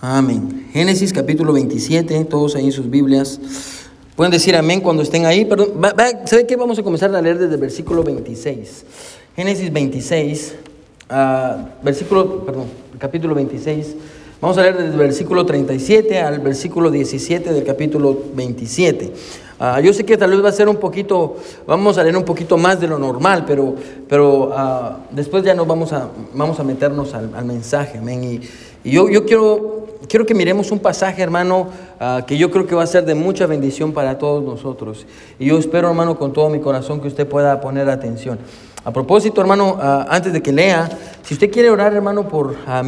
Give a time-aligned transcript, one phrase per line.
[0.00, 0.68] Amén.
[0.72, 3.40] Génesis capítulo 27, todos ahí en sus Biblias.
[4.14, 5.44] Pueden decir amén cuando estén ahí.
[5.44, 5.72] Perdón,
[6.24, 6.54] ¿sabe qué?
[6.54, 8.84] Vamos a comenzar a leer desde el versículo 26.
[9.34, 10.54] Génesis 26,
[11.10, 12.66] ah, versículo, perdón,
[12.98, 13.96] capítulo 26.
[14.40, 19.12] Vamos a leer desde el versículo 37 al versículo 17 del capítulo 27.
[19.58, 22.24] Ah, yo sé que tal vez va a ser un poquito, vamos a leer un
[22.24, 23.74] poquito más de lo normal, pero,
[24.08, 27.98] pero ah, después ya nos vamos a, vamos a meternos al, mensaje.
[27.98, 28.22] Amén.
[28.22, 32.66] Y, y yo, yo quiero quiero que miremos un pasaje, hermano, ah, que yo creo
[32.66, 35.06] que va a ser de mucha bendición para todos nosotros.
[35.38, 38.38] Y yo espero, hermano, con todo mi corazón que usted pueda poner atención.
[38.84, 40.88] A propósito, hermano, ah, antes de que lea,
[41.22, 42.82] si usted quiere orar, hermano, por a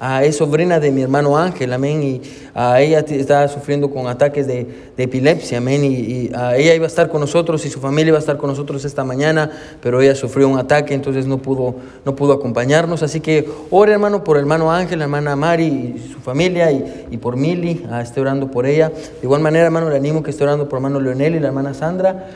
[0.00, 2.22] Mili, es sobrina de mi hermano Ángel, amén, y
[2.54, 7.64] ella está sufriendo con ataques de, epilepsia, amén, y, ella iba a estar con nosotros
[7.66, 9.50] y su familia iba a estar con nosotros esta mañana,
[9.82, 14.24] pero ella sufrió un ataque, entonces no pudo, no pudo acompañarnos, así que ore hermano
[14.24, 18.88] por hermano Ángel, hermana Mari y su familia, y, por Mili, esté orando por ella.
[18.88, 21.74] De igual manera, hermano, le animo que esté orando por hermano Leonel y la hermana
[21.74, 22.26] Sandra,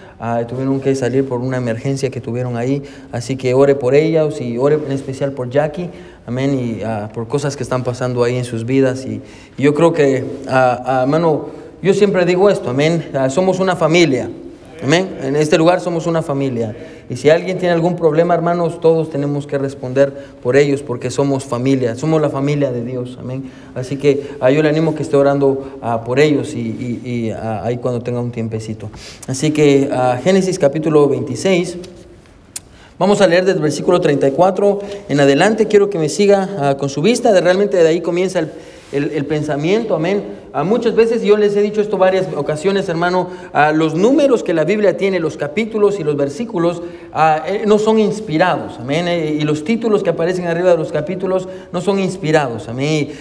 [0.48, 4.58] tuvieron que salir por una emergencia que tuvieron ahí, así que ore por ellas y
[4.58, 5.91] ore en especial por Jackie,
[6.26, 9.04] amén, y ah, por cosas que están pasando ahí en sus vidas.
[9.04, 9.20] Y,
[9.58, 11.46] yo creo que, ah, ah, hermano,
[11.82, 14.30] yo siempre digo esto, amén, somos una familia,
[14.82, 16.77] amén, en este lugar somos una familia.
[17.08, 21.44] Y si alguien tiene algún problema, hermanos, todos tenemos que responder por ellos porque somos
[21.44, 23.50] familia, somos la familia de Dios, amén.
[23.74, 26.60] Así que yo le animo que esté orando por ellos y,
[27.05, 28.90] y ahí cuando tenga un tiempecito.
[29.27, 29.90] Así que
[30.22, 31.78] Génesis capítulo 26.
[33.00, 35.66] Vamos a leer desde el versículo 34 en adelante.
[35.68, 37.32] Quiero que me siga ah, con su vista.
[37.32, 38.40] De realmente de ahí comienza
[38.92, 39.94] el, pensamiento.
[39.94, 40.22] Amén.
[40.52, 43.30] Ah, muchas veces yo les he dicho esto varias ocasiones, hermano.
[43.54, 46.82] Ah, los números que la Biblia tiene, los capítulos y los versículos,
[47.46, 48.74] eh, no son inspirados.
[48.78, 49.08] Amén.
[49.08, 52.68] Eh, y los títulos que aparecen arriba de los capítulos no son inspirados.
[52.68, 53.12] Amén.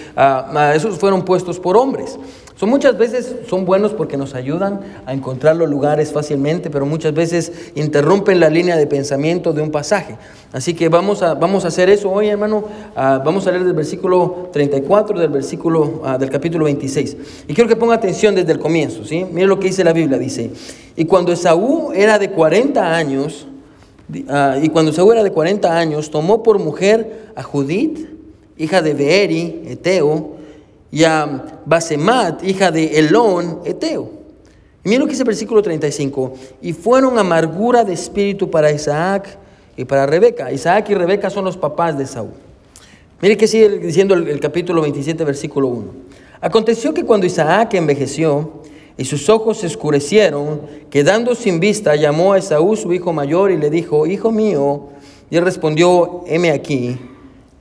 [0.76, 2.20] esos fueron puestos por hombres.
[2.60, 7.14] Son muchas veces son buenos porque nos ayudan a encontrar los lugares fácilmente, pero muchas
[7.14, 10.18] veces interrumpen la línea de pensamiento de un pasaje.
[10.52, 12.66] Así que vamos a, vamos a hacer eso hoy, hermano.
[12.98, 17.16] Ah, vamos a leer del versículo 34 del versículo ah, del capítulo 26.
[17.48, 19.26] Y quiero que ponga atención desde el comienzo, ¿sí?
[19.32, 20.52] Mire lo que dice la Biblia, dice,
[20.98, 23.48] "Y cuando Esaú era de 40 años,
[24.28, 28.10] ah, y cuando Esaú era de 40 años, tomó por mujer a Judith,
[28.58, 30.39] hija de Beeri, Eteo,
[30.92, 34.10] y a Basemat, hija de Elón, Eteo.
[34.84, 36.34] Y lo que dice el versículo 35.
[36.62, 39.38] Y fueron amargura de espíritu para Isaac
[39.78, 40.52] y para Rebeca.
[40.52, 42.32] Isaac y Rebeca son los papás de Saúl.
[43.22, 45.86] Mire que sigue diciendo el, el capítulo 27, versículo 1.
[46.42, 48.64] Aconteció que cuando Isaac envejeció
[48.98, 53.58] y sus ojos se oscurecieron, quedando sin vista, llamó a Esaú su hijo mayor y
[53.58, 54.88] le dijo, Hijo mío.
[55.30, 56.98] Y él respondió, heme aquí.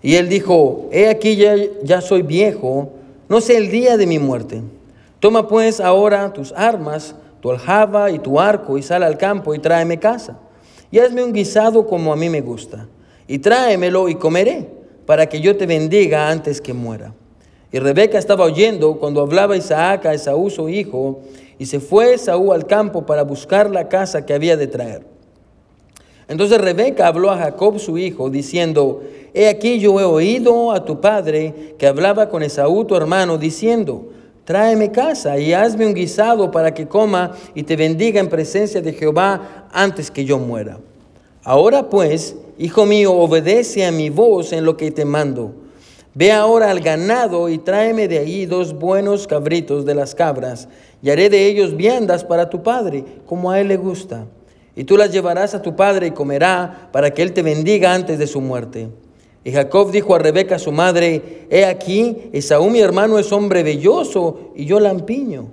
[0.00, 2.92] Y él dijo, he aquí ya, ya soy viejo
[3.28, 4.62] no sé el día de mi muerte.
[5.20, 9.58] Toma pues ahora tus armas, tu aljaba y tu arco, y sal al campo y
[9.58, 10.38] tráeme casa.
[10.90, 12.86] Y hazme un guisado como a mí me gusta.
[13.26, 14.68] Y tráemelo y comeré,
[15.04, 17.12] para que yo te bendiga antes que muera.
[17.70, 21.20] Y Rebeca estaba oyendo cuando hablaba Isaac a Esaú su hijo,
[21.58, 25.17] y se fue Esaú al campo para buscar la casa que había de traer.
[26.28, 29.02] Entonces Rebeca habló a Jacob su hijo, diciendo,
[29.32, 34.08] He aquí yo he oído a tu padre que hablaba con Esaú tu hermano, diciendo,
[34.44, 38.92] tráeme casa y hazme un guisado para que coma y te bendiga en presencia de
[38.92, 40.78] Jehová antes que yo muera.
[41.44, 45.52] Ahora pues, hijo mío, obedece a mi voz en lo que te mando.
[46.14, 50.68] Ve ahora al ganado y tráeme de ahí dos buenos cabritos de las cabras,
[51.00, 54.26] y haré de ellos viandas para tu padre, como a él le gusta.
[54.78, 58.16] Y tú las llevarás a tu padre y comerá, para que él te bendiga antes
[58.16, 58.88] de su muerte.
[59.42, 64.52] Y Jacob dijo a Rebeca, su madre, he aquí, Esaú mi hermano es hombre belloso
[64.54, 65.48] y yo lampiño.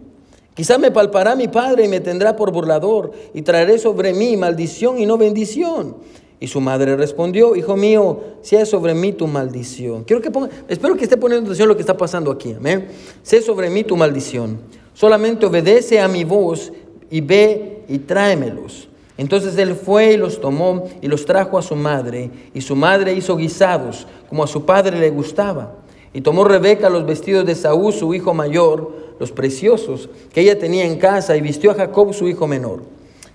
[0.54, 5.00] Quizá me palpará mi padre y me tendrá por burlador y traeré sobre mí maldición
[5.00, 5.96] y no bendición.
[6.40, 10.04] Y su madre respondió, hijo mío, sea sobre mí tu maldición.
[10.04, 12.54] Quiero que ponga, espero que esté poniendo atención a lo que está pasando aquí.
[12.54, 12.90] Amén.
[13.24, 14.60] Sé sobre mí tu maldición.
[14.94, 16.72] Solamente obedece a mi voz
[17.10, 18.90] y ve y tráemelos.
[19.18, 23.14] Entonces él fue y los tomó y los trajo a su madre, y su madre
[23.14, 25.76] hizo guisados, como a su padre le gustaba.
[26.14, 30.86] Y tomó Rebeca los vestidos de Saúl, su hijo mayor, los preciosos, que ella tenía
[30.86, 32.84] en casa, y vistió a Jacob, su hijo menor.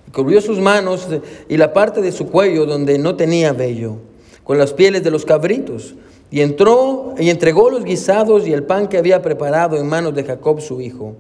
[0.07, 1.09] Y cubrió sus manos
[1.49, 3.97] y la parte de su cuello donde no tenía vello,
[4.45, 5.95] con las pieles de los cabritos.
[6.31, 10.25] Y entró y entregó los guisados y el pan que había preparado en manos de
[10.25, 11.17] Jacob, su hijo.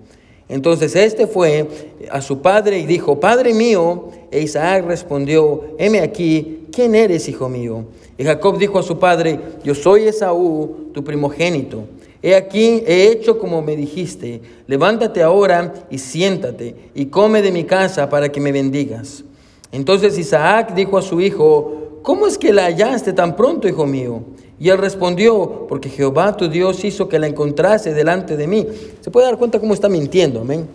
[0.51, 1.67] Entonces este fue
[2.11, 7.49] a su padre y dijo, Padre mío, e Isaac respondió, heme aquí, ¿quién eres, hijo
[7.49, 7.85] mío?
[8.19, 11.85] Y Jacob dijo a su padre, yo soy Esaú, tu primogénito.
[12.21, 17.65] He aquí, he hecho como me dijiste, levántate ahora y siéntate y come de mi
[17.65, 19.25] casa para que me bendigas.
[19.71, 24.23] Entonces Isaac dijo a su hijo, ¿cómo es que la hallaste tan pronto, hijo mío?
[24.61, 28.67] Y él respondió, porque Jehová tu Dios hizo que la encontrase delante de mí.
[29.01, 30.69] Se puede dar cuenta cómo está mintiendo, amén.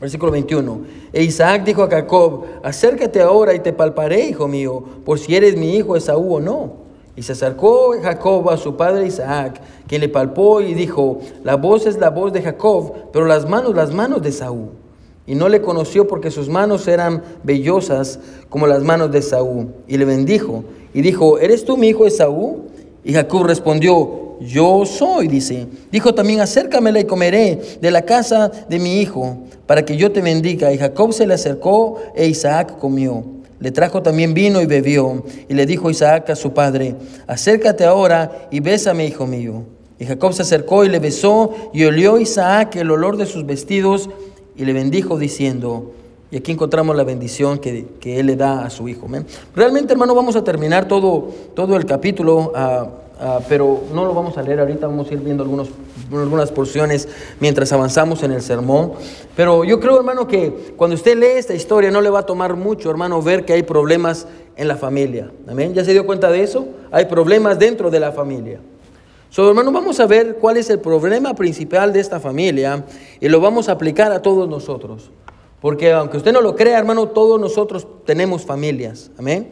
[0.00, 0.80] Versículo 21.
[1.12, 5.56] E Isaac dijo a Jacob, acércate ahora y te palparé, hijo mío, por si eres
[5.58, 6.72] mi hijo Esaú o no.
[7.14, 11.84] Y se acercó Jacob a su padre Isaac, quien le palpó y dijo, la voz
[11.84, 14.70] es la voz de Jacob, pero las manos, las manos de Esaú.
[15.26, 18.18] Y no le conoció porque sus manos eran vellosas
[18.48, 19.68] como las manos de Esaú.
[19.86, 20.64] Y le bendijo
[20.94, 22.71] y dijo, ¿eres tú mi hijo Esaú?
[23.04, 25.66] Y Jacob respondió, yo soy, dice.
[25.90, 30.20] Dijo también, acércamela y comeré de la casa de mi hijo, para que yo te
[30.20, 30.72] bendiga.
[30.72, 33.24] Y Jacob se le acercó e Isaac comió.
[33.60, 35.24] Le trajo también vino y bebió.
[35.48, 36.96] Y le dijo Isaac a su padre,
[37.26, 39.62] acércate ahora y bésame, hijo mío.
[39.98, 44.10] Y Jacob se acercó y le besó, y olió Isaac el olor de sus vestidos,
[44.56, 45.92] y le bendijo diciendo,
[46.32, 49.06] y aquí encontramos la bendición que, Él le da a su hijo.
[49.54, 52.88] Realmente, hermano, vamos a terminar todo, todo el capítulo, ah,
[53.20, 55.68] ah, pero no lo vamos a leer ahorita, vamos a ir viendo algunos,
[56.10, 57.06] algunas porciones
[57.38, 58.94] mientras avanzamos en el sermón.
[59.36, 62.56] Pero yo creo, hermano, que cuando usted lee esta historia no le va a tomar
[62.56, 64.26] mucho, hermano, ver que hay problemas
[64.56, 65.30] en la familia.
[65.46, 65.74] Amén.
[65.74, 66.66] ¿Ya se dio cuenta de eso?
[66.92, 68.58] Hay problemas dentro de la familia.
[69.28, 72.86] So, hermano, vamos a ver cuál es el problema principal de esta familia
[73.20, 75.10] y lo vamos a aplicar a todos nosotros.
[75.62, 79.10] Porque aunque usted no lo crea, hermano, todos nosotros tenemos familias.
[79.16, 79.50] Amén.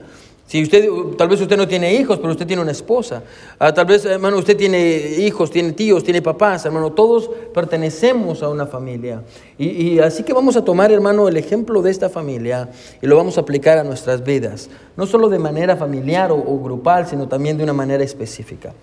[0.51, 3.23] Si usted, tal vez usted no tiene hijos, pero usted tiene una esposa.
[3.57, 4.81] Ah, tal vez, hermano, usted tiene
[5.19, 6.91] hijos, tiene tíos, tiene papás, hermano.
[6.91, 9.23] Todos pertenecemos a una familia.
[9.57, 12.69] Y, así que vamos a tomar, hermano, el ejemplo de esta familia
[13.01, 14.69] y lo vamos a aplicar a nuestras vidas.
[14.97, 18.75] No solo de manera familiar o, grupal, sino también de una manera específica.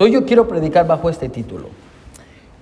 [0.00, 1.68] Hoy yo quiero predicar bajo este título.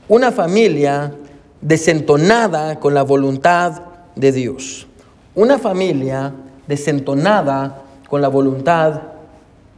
[0.06, 1.14] Una familia
[1.62, 3.89] desentonada con la voluntad
[4.20, 4.86] de Dios.
[5.34, 6.32] Una familia
[6.66, 9.00] desentonada con la voluntad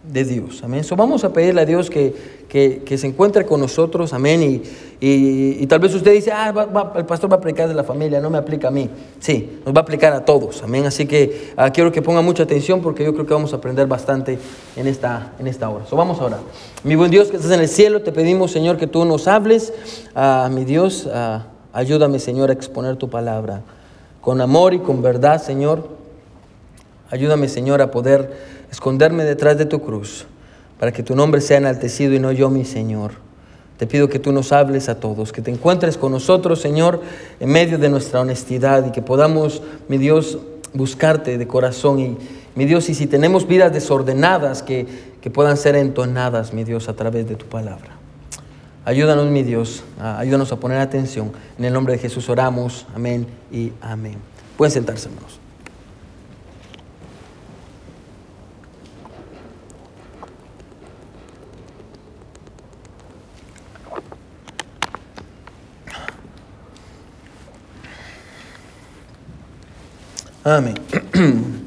[0.02, 0.62] de Dios.
[0.64, 0.82] Amén.
[0.82, 4.12] So vamos a pedirle a Dios que, se encuentre con nosotros.
[4.12, 4.62] Amén.
[5.00, 8.30] Y, tal vez usted dice, ah, el pastor va a aplicar de la familia, no
[8.30, 8.90] me aplica a mí.
[9.20, 10.62] Sí, nos va a aplicar a todos.
[10.62, 10.84] Amén.
[10.86, 13.86] Así que ah, quiero que ponga mucha atención porque yo creo que vamos a aprender
[13.86, 14.38] bastante
[14.76, 15.86] en esta, en esta hora.
[15.86, 16.38] So vamos ahora.
[16.82, 19.72] Mi buen Dios que estás en el cielo, te pedimos, Señor, que tú nos hables.
[20.14, 21.08] a mi Dios,
[21.72, 23.62] ayúdame, Señor, a exponer tu palabra
[24.22, 25.88] con amor y con verdad, Señor.
[27.10, 30.24] Ayúdame, Señor, a poder esconderme detrás de tu cruz,
[30.78, 33.12] para que tu nombre sea enaltecido y no yo, mi Señor.
[33.76, 37.02] Te pido que tú nos hables a todos, que te encuentres con nosotros, Señor,
[37.40, 40.38] en medio de nuestra honestidad y que podamos, mi Dios,
[40.72, 41.98] buscarte de corazón.
[41.98, 42.16] Y,
[42.54, 44.86] mi Dios, y si tenemos vidas desordenadas, que,
[45.20, 48.01] que puedan ser entonadas, mi Dios, a través de tu palabra.
[48.84, 51.30] Ayúdanos, mi Dios, ayúdanos a poner atención.
[51.56, 52.84] En el nombre de Jesús oramos.
[52.96, 54.16] Amén y amén.
[54.56, 55.38] Pueden sentarse, hermanos.
[70.42, 70.74] Amén.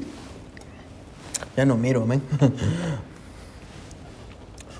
[1.56, 2.20] ya no miro, amén.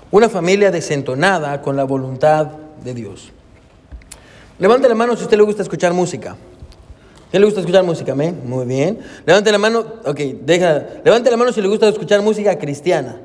[0.09, 2.47] Una familia desentonada con la voluntad
[2.83, 3.31] de Dios.
[4.57, 6.31] Levante la mano si a usted le gusta escuchar música.
[6.31, 8.13] ¿A quién le gusta escuchar música?
[8.13, 8.41] Amén.
[8.45, 8.99] Muy bien.
[9.25, 9.85] Levante la mano.
[10.05, 10.85] Ok, deja.
[11.03, 13.17] Levante la mano si le gusta escuchar música cristiana.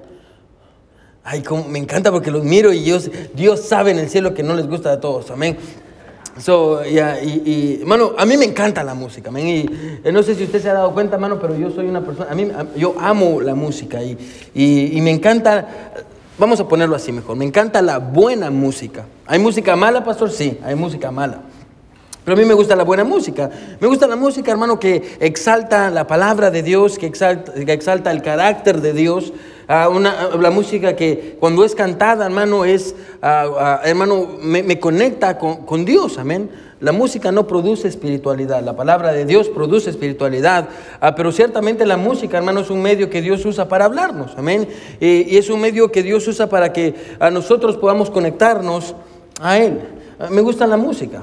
[1.22, 4.42] Ay, como, me encanta porque los miro y Dios, Dios sabe en el cielo que
[4.42, 5.30] no les gusta a todos.
[5.30, 5.56] Amén.
[6.38, 9.46] So, yeah, y, y, mano, a mí me encanta la música, amén.
[9.46, 9.66] Y
[10.02, 12.30] eh, no sé si usted se ha dado cuenta, mano, pero yo soy una persona,
[12.30, 14.16] a mí, yo amo la música y,
[14.54, 15.68] y me encanta
[16.38, 17.36] Vamos a ponerlo así mejor.
[17.36, 19.04] Me encanta la buena música.
[19.26, 20.30] ¿Hay música mala, pastor?
[20.30, 21.42] Sí, hay música mala.
[22.24, 23.50] Pero a mí me gusta la buena música.
[23.80, 28.10] Me gusta la música, hermano, que exalta la palabra de Dios, que exalta, que exalta
[28.12, 29.32] el carácter de Dios.
[29.68, 35.36] Ah, una, la música que cuando es cantada, hermano, es, ah, ah, hermano, me, conecta
[35.36, 36.16] con, con Dios.
[36.18, 36.48] Amén.
[36.82, 40.68] La música no produce espiritualidad, la palabra de Dios produce espiritualidad,
[41.00, 44.66] ah, pero ciertamente la música, hermano, es un medio que Dios usa para hablarnos, amén.
[44.98, 48.96] Y, es un medio que Dios usa para que a nosotros podamos conectarnos
[49.40, 49.78] a Él.
[50.18, 51.22] Ah, me gusta la música.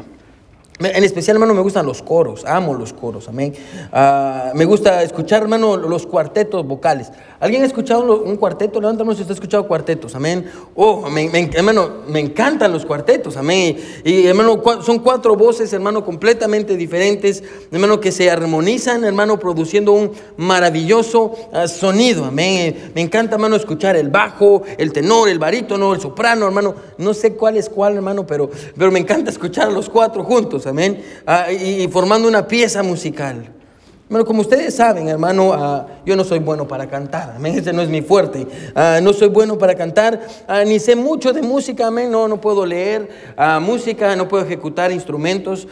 [0.79, 3.53] En especial, hermano, me gustan los coros, amo los coros, amén.
[3.91, 7.11] Ah, me gusta escuchar, hermano, los cuartetos vocales.
[7.41, 8.79] ¿Alguien ha escuchado un cuarteto?
[8.79, 10.49] Levántame si usted ha escuchado cuartetos, amén.
[10.75, 11.03] Oh,
[11.53, 13.77] hermano, me encantan los cuartetos, amén.
[14.05, 17.43] Y, hermano, son cuatro voces, hermano, completamente diferentes,
[17.73, 22.93] hermano, que se armonizan, hermano, produciendo un maravilloso ah, sonido, amén.
[22.95, 26.73] Me encanta, hermano, escuchar el bajo, el tenor, el barítono, el soprano, hermano.
[26.97, 31.03] No sé cuál es cuál, hermano, pero, pero me encanta escuchar los cuatro juntos amén,
[31.25, 33.53] ah, y, formando una pieza musical.
[34.09, 37.81] Bueno, como ustedes saben, hermano, ah, yo no soy bueno para cantar, amén, ese no
[37.81, 38.47] es mi fuerte.
[38.73, 40.19] Ah, no soy bueno para cantar,
[40.65, 43.09] ni sé mucho de música, amén, no, no puedo leer
[43.61, 45.67] música, no puedo ejecutar instrumentos.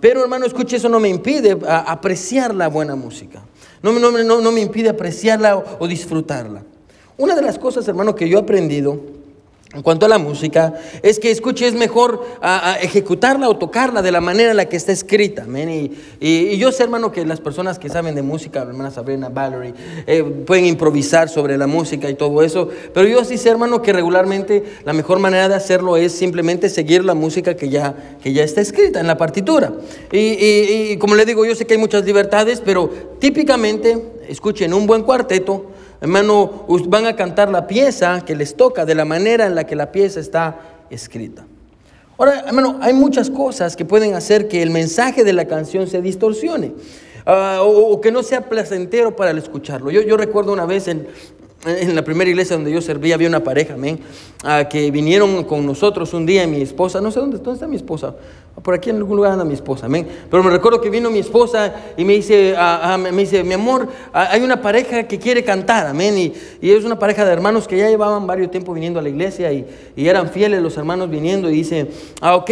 [0.00, 3.42] pero, hermano, escuche, eso no me impide apreciar la buena música.
[3.82, 6.62] No, no, no, no me impide apreciarla o disfrutarla.
[7.18, 9.21] Una de las cosas, hermano, que yo he aprendido
[9.74, 14.12] en cuanto a la música, es que escuche, es mejor a, ejecutarla o tocarla de
[14.12, 15.46] la manera en la que está escrita.
[16.20, 19.72] Y, yo sé, hermano, que las personas que saben de música, hermana Sabrina, Valerie,
[20.06, 22.68] eh, pueden improvisar sobre la música y todo eso.
[22.92, 27.02] Pero yo sí sé, hermano, que regularmente la mejor manera de hacerlo es simplemente seguir
[27.02, 29.72] la música que ya, que ya está escrita en la partitura.
[30.12, 34.86] Y, y como le digo, yo sé que hay muchas libertades, pero típicamente, escuchen, un
[34.86, 35.72] buen cuarteto
[36.02, 39.76] hermano, van a cantar la pieza que les toca de la manera en la que
[39.76, 41.46] la pieza está escrita.
[42.18, 46.02] Ahora, hermano, hay muchas cosas que pueden hacer que el mensaje de la canción se
[46.02, 46.72] distorsione.
[47.24, 49.92] Ah, o, que no sea placentero para el escucharlo.
[49.92, 51.06] Yo, yo recuerdo una vez en,
[51.66, 54.00] en la primera iglesia donde yo servía había una pareja, amén,
[54.42, 58.14] ah, que vinieron con nosotros un día mi esposa, no sé dónde está mi esposa,
[58.62, 60.06] por aquí en algún lugar anda mi esposa, amén.
[60.30, 63.54] Pero me recuerdo que vino mi esposa y me dice, ah, ah, me dice mi
[63.54, 66.16] amor, ah, hay una pareja que quiere cantar, amén.
[66.16, 69.08] Y, y, es una pareja de hermanos que ya llevaban varios tiempo viniendo a la
[69.08, 69.66] iglesia y,
[69.96, 71.50] y, eran fieles los hermanos viniendo.
[71.50, 71.88] Y dice,
[72.20, 72.50] ah, ok,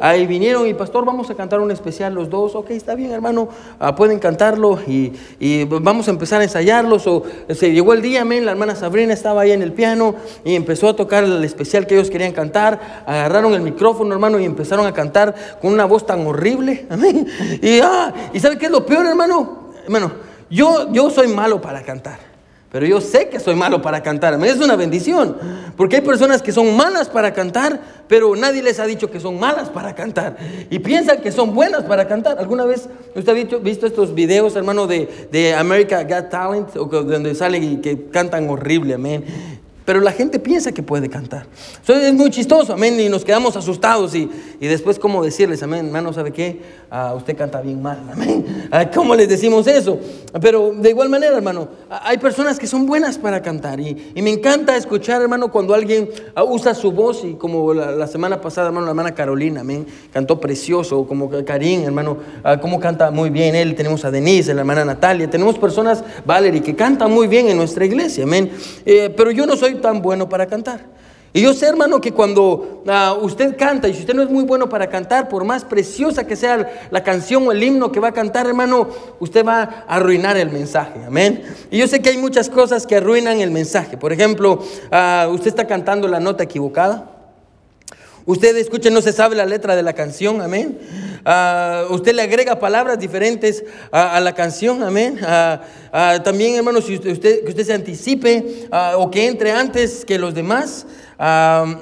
[0.00, 2.54] ahí vinieron y pastor, vamos a cantar un especial los dos.
[2.54, 3.48] Ok, está bien, hermano,
[3.96, 7.06] pueden cantarlo y, y, vamos a empezar a ensayarlos.
[7.06, 8.46] O se llegó el día, amén.
[8.46, 10.14] La hermana Sabrina estaba ahí en el piano
[10.44, 13.04] y empezó a tocar el especial que ellos querían cantar.
[13.06, 16.86] Agarraron el micrófono, hermano, y empezaron a cantar con una voz tan horrible.
[16.90, 17.26] Amén.
[17.62, 19.70] Y, ah, ¿y sabe qué es lo peor, hermano?
[19.84, 20.12] Hermano,
[20.50, 22.30] yo, yo soy malo para cantar.
[22.72, 24.42] Pero yo sé que soy malo para cantar.
[24.44, 25.36] Es una bendición.
[25.76, 29.40] Porque hay personas que son malas para cantar, pero nadie les ha dicho que son
[29.40, 30.36] malas para cantar.
[30.70, 32.38] Y piensan que son buenas para cantar.
[32.38, 36.76] ¿Alguna vez usted ha visto, estos videos, hermano, de, de America Got Talent?
[36.76, 39.24] O donde salen y que cantan horrible, amén
[39.90, 41.46] pero la gente piensa que puede cantar.
[41.82, 44.30] Eso es muy chistoso, amén, y nos quedamos asustados y,
[44.60, 46.60] y después cómo decirles, amén, hermano, ¿sabe qué?
[46.92, 48.68] Ah, usted canta bien mal, amén.
[48.70, 49.98] Ah, ¿Cómo les decimos eso?
[50.40, 54.30] Pero de igual manera, hermano, hay personas que son buenas para cantar y, y me
[54.30, 58.86] encanta escuchar, hermano, cuando alguien ah, usa su voz y como la, semana pasada, hermano,
[58.86, 62.18] la hermana Carolina, amén, cantó precioso, como Karim, hermano,
[62.62, 66.76] cómo canta muy bien él, tenemos a Denise, la hermana Natalia, tenemos personas, Valerie, que
[66.76, 68.52] cantan muy bien en nuestra iglesia, amén.
[68.86, 70.80] Eh, pero yo no soy tan bueno para cantar.
[71.32, 74.42] Y yo sé, hermano, que cuando ah, usted canta, y si usted no es muy
[74.42, 78.08] bueno para cantar, por más preciosa que sea la canción o el himno que va
[78.08, 78.88] a cantar, hermano,
[79.20, 81.04] usted va a arruinar el mensaje.
[81.06, 81.44] Amén.
[81.70, 83.96] Y yo sé que hay muchas cosas que arruinan el mensaje.
[83.96, 84.58] Por ejemplo,
[84.90, 87.19] ah, usted está cantando la nota equivocada.
[88.26, 90.78] Usted escuche, no se sabe la letra de la canción, amén.
[91.24, 95.18] Ah, usted le agrega palabras diferentes a, la canción, amén.
[95.22, 95.60] Ah,
[95.92, 100.34] ah, también, hermano, si usted, que usted se anticipe o que entre antes que los
[100.34, 100.86] demás,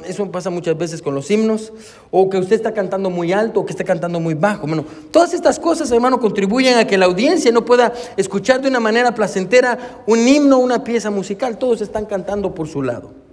[0.07, 1.73] eso pasa muchas veces con los himnos,
[2.11, 4.67] o que usted está cantando muy alto o que está cantando muy bajo.
[4.67, 8.81] Bueno, todas estas cosas, hermano, contribuyen a que la audiencia no pueda escuchar de una
[8.81, 11.59] manera placentera un himno una pieza musical.
[11.59, 13.28] Todos están cantando por su lado.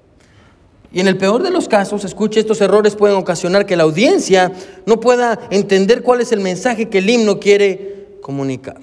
[0.92, 4.51] Y en el peor de los casos, escuche, estos errores pueden ocasionar que la audiencia
[4.86, 8.77] no pueda entender cuál es el mensaje que el himno quiere comunicar.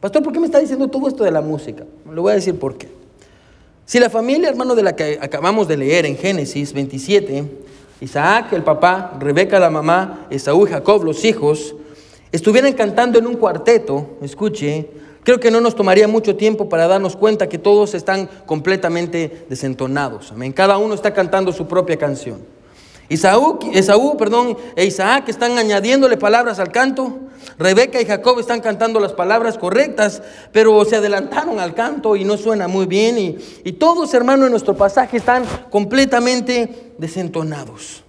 [0.00, 1.84] Pastor, ¿por qué me está diciendo todo esto de la música?
[2.12, 2.88] Le voy a decir por qué.
[3.86, 7.44] Si la familia, hermano, de la que acabamos de leer en Génesis 27,
[8.00, 11.74] Isaac, el papá, Rebeca, la mamá, Esaú y Jacob, los hijos,
[12.32, 14.88] estuvieran cantando en un cuarteto, escuche,
[15.24, 20.30] Creo que no nos tomaría mucho tiempo para darnos cuenta que todos están completamente desentonados.
[20.30, 20.52] Amén.
[20.52, 22.40] Cada uno está cantando su propia canción.
[23.08, 27.20] Esaú, Esaú, perdón, e Isaac están añadiéndole palabras al canto.
[27.58, 32.36] Rebeca y Jacob están cantando las palabras correctas, pero se adelantaron al canto y no
[32.36, 33.18] suena muy bien.
[33.18, 38.03] Y, y todos, hermanos, en nuestro pasaje están completamente desentonados.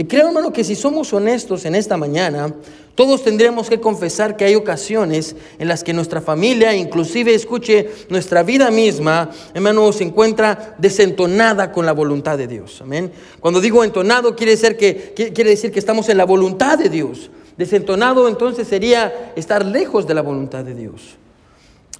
[0.00, 2.54] Y creo, hermano, que si somos honestos en esta mañana,
[2.94, 8.44] todos tendremos que confesar que hay ocasiones en las que nuestra familia, inclusive escuche nuestra
[8.44, 12.80] vida misma, hermano, se encuentra desentonada con la voluntad de Dios.
[12.80, 13.10] Amén.
[13.40, 17.28] Cuando digo entonado, quiere decir que, quiere decir que estamos en la voluntad de Dios.
[17.56, 21.16] Desentonado entonces sería estar lejos de la voluntad de Dios.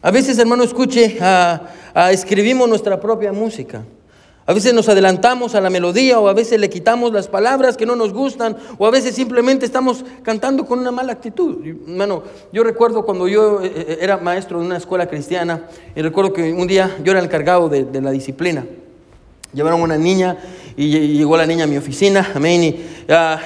[0.03, 1.19] A veces, hermano, escuche,
[2.13, 3.85] escribimos nuestra propia música.
[4.49, 7.85] A veces nos adelantamos a la melodía o a veces le quitamos las palabras que
[7.85, 11.59] no nos gustan o a veces simplemente estamos cantando con una mala actitud.
[11.87, 15.65] Bueno, yo recuerdo cuando yo eh, eh, era maestro en una escuela cristiana
[15.95, 18.65] y recuerdo que un día yo era el encargado de, la disciplina.
[19.53, 20.39] Llevaron una niña
[20.79, 23.39] y llegó la niña a mi oficina, amén, y, ah,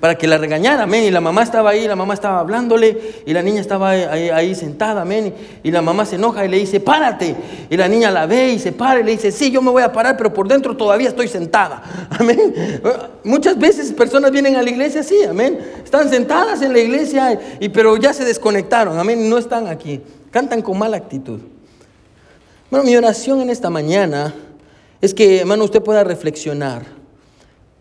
[0.00, 3.32] para que la regañara, amén, y la mamá estaba ahí, la mamá estaba hablándole, y
[3.34, 7.36] la niña estaba ahí, sentada, amén, y la mamá se enoja y le dice, párate,
[7.68, 9.82] y la niña la ve y se para y le dice, sí, yo me voy
[9.82, 11.82] a parar, pero por dentro todavía estoy sentada,
[12.18, 12.80] amén.
[13.24, 17.68] Muchas veces personas vienen a la iglesia así, amén, están sentadas en la iglesia, y,
[17.68, 21.40] pero ya se desconectaron, amén, no están aquí, cantan con mala actitud.
[22.70, 24.32] Bueno, mi oración en esta mañana
[25.02, 26.86] es que, hermano, usted pueda reflexionar.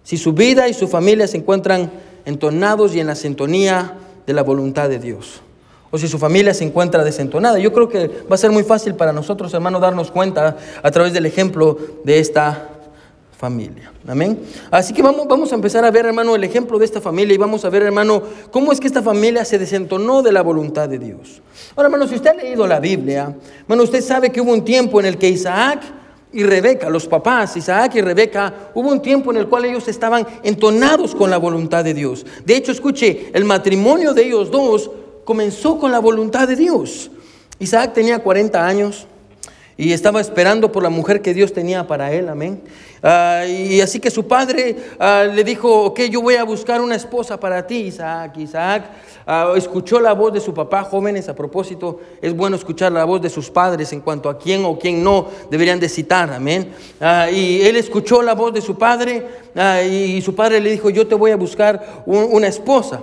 [0.03, 1.91] Si su vida y su familia se encuentran
[2.25, 5.41] entonados y en la sintonía de la voluntad de Dios.
[5.91, 7.57] O si su familia se encuentra desentonada.
[7.57, 11.13] Yo creo que va a ser muy fácil para nosotros, hermano, darnos cuenta a través
[11.13, 12.69] del ejemplo de esta
[13.39, 13.91] familia.
[14.05, 14.39] Amén.
[14.69, 17.37] Así que vamos, vamos a empezar a ver, hermano, el ejemplo de esta familia y
[17.37, 18.21] vamos a ver, hermano,
[18.51, 21.41] cómo es que esta familia se desentonó de la voluntad de Dios.
[21.75, 24.99] Ahora, hermano, si usted ha leído la Biblia, hermano, usted sabe que hubo un tiempo
[24.99, 25.81] en el que Isaac
[26.31, 30.27] y Rebeca, los papás, Isaac y Rebeca, hubo un tiempo en el cual ellos estaban
[30.43, 32.25] entonados con la voluntad de Dios.
[32.45, 34.91] De hecho, escuche, el matrimonio de ellos dos
[35.25, 37.09] comenzó con la voluntad de Dios.
[37.57, 39.07] Isaac tenía 40 años
[39.79, 42.61] y estaba esperando por la mujer que Dios tenía para él, amén.
[43.01, 46.95] Ah, y así que su padre ah, le dijo, ok, yo voy a buscar una
[46.95, 48.35] esposa para ti, Isaac.
[48.39, 48.91] Isaac
[49.25, 53.21] ah, escuchó la voz de su papá, jóvenes, a propósito, es bueno escuchar la voz
[53.21, 56.73] de sus padres en cuanto a quién o quién no deberían de citar, amén.
[57.31, 59.25] y él escuchó la voz de su padre
[59.89, 63.01] y su padre le dijo, yo te voy a buscar una esposa.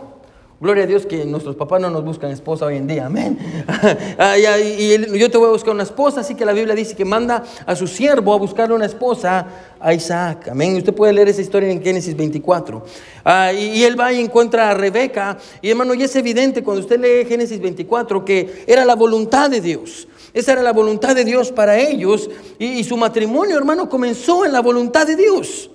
[0.59, 3.39] Gloria a Dios que nuestros papás no nos buscan esposa hoy en día, amén.
[4.79, 7.45] y yo te voy a buscar una esposa, así que la Biblia dice que manda
[7.67, 9.47] a su siervo a buscarle una esposa
[9.79, 10.75] a Isaac, amén.
[10.77, 12.83] Usted puede leer esa historia en Génesis 24.
[13.23, 16.99] Ah, y, él va y encuentra a Rebeca, y hermano, y es evidente cuando usted
[16.99, 20.09] lee Génesis 24 que era la voluntad de Dios.
[20.33, 24.61] Esa era la voluntad de Dios para ellos, y, su matrimonio, hermano, comenzó en la
[24.61, 25.71] voluntad de Dios.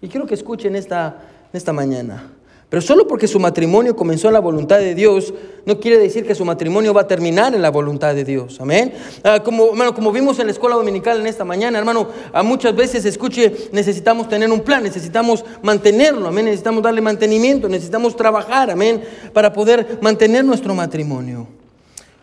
[0.00, 1.22] Y quiero que escuchen esta,
[1.52, 2.30] esta mañana.
[2.72, 5.34] Pero solo porque su matrimonio comenzó en la voluntad de Dios,
[5.66, 8.58] no quiere decir que su matrimonio va a terminar en la voluntad de Dios.
[8.62, 8.94] Amén.
[9.22, 12.08] Ah, como, como vimos en la escuela dominical en esta mañana, hermano,
[12.42, 16.46] muchas veces, escuche, necesitamos tener un plan, necesitamos mantenerlo, amén.
[16.46, 19.02] Necesitamos darle mantenimiento, necesitamos trabajar, amén,
[19.34, 21.46] para poder mantener nuestro matrimonio.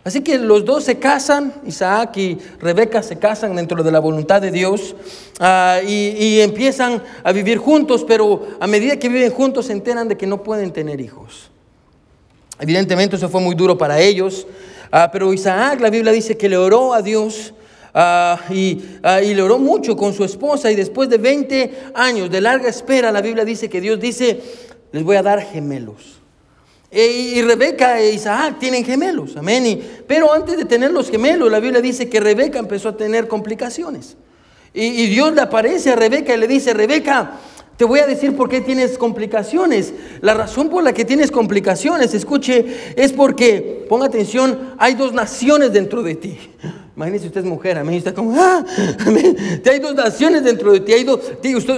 [0.03, 4.41] Así que los dos se casan, Isaac y Rebeca se casan dentro de la voluntad
[4.41, 4.95] de Dios
[5.39, 10.15] ah, y, empiezan a vivir juntos, pero a medida que viven juntos se enteran de
[10.15, 11.51] que no pueden tener hijos.
[12.59, 14.47] Evidentemente eso fue muy duro para ellos,
[14.91, 17.53] ah, pero Isaac, la Biblia dice que le oró a Dios
[17.93, 18.81] ah, y,
[19.23, 23.11] y, le oró mucho con su esposa y después de 20 años de larga espera,
[23.11, 24.41] la Biblia dice que Dios dice,
[24.93, 26.18] les voy a dar gemelos.
[26.91, 30.03] E, y Rebeca e Isaac tienen gemelos, amén.
[30.07, 34.17] pero antes de tener los gemelos, la Biblia dice que Rebeca empezó a tener complicaciones.
[34.73, 37.39] Y, y, Dios le aparece a Rebeca y le dice, Rebeca,
[37.79, 39.93] te voy a decir por qué tienes complicaciones.
[40.19, 45.71] La razón por la que tienes complicaciones, escuche, es porque, ponga atención, hay dos naciones
[45.71, 46.37] dentro de ti.
[46.97, 47.95] Imagínese usted es mujer, amén.
[47.95, 48.65] Está como, ah,
[49.07, 49.61] amén.
[49.65, 51.21] Hay dos naciones dentro de ti, hay dos,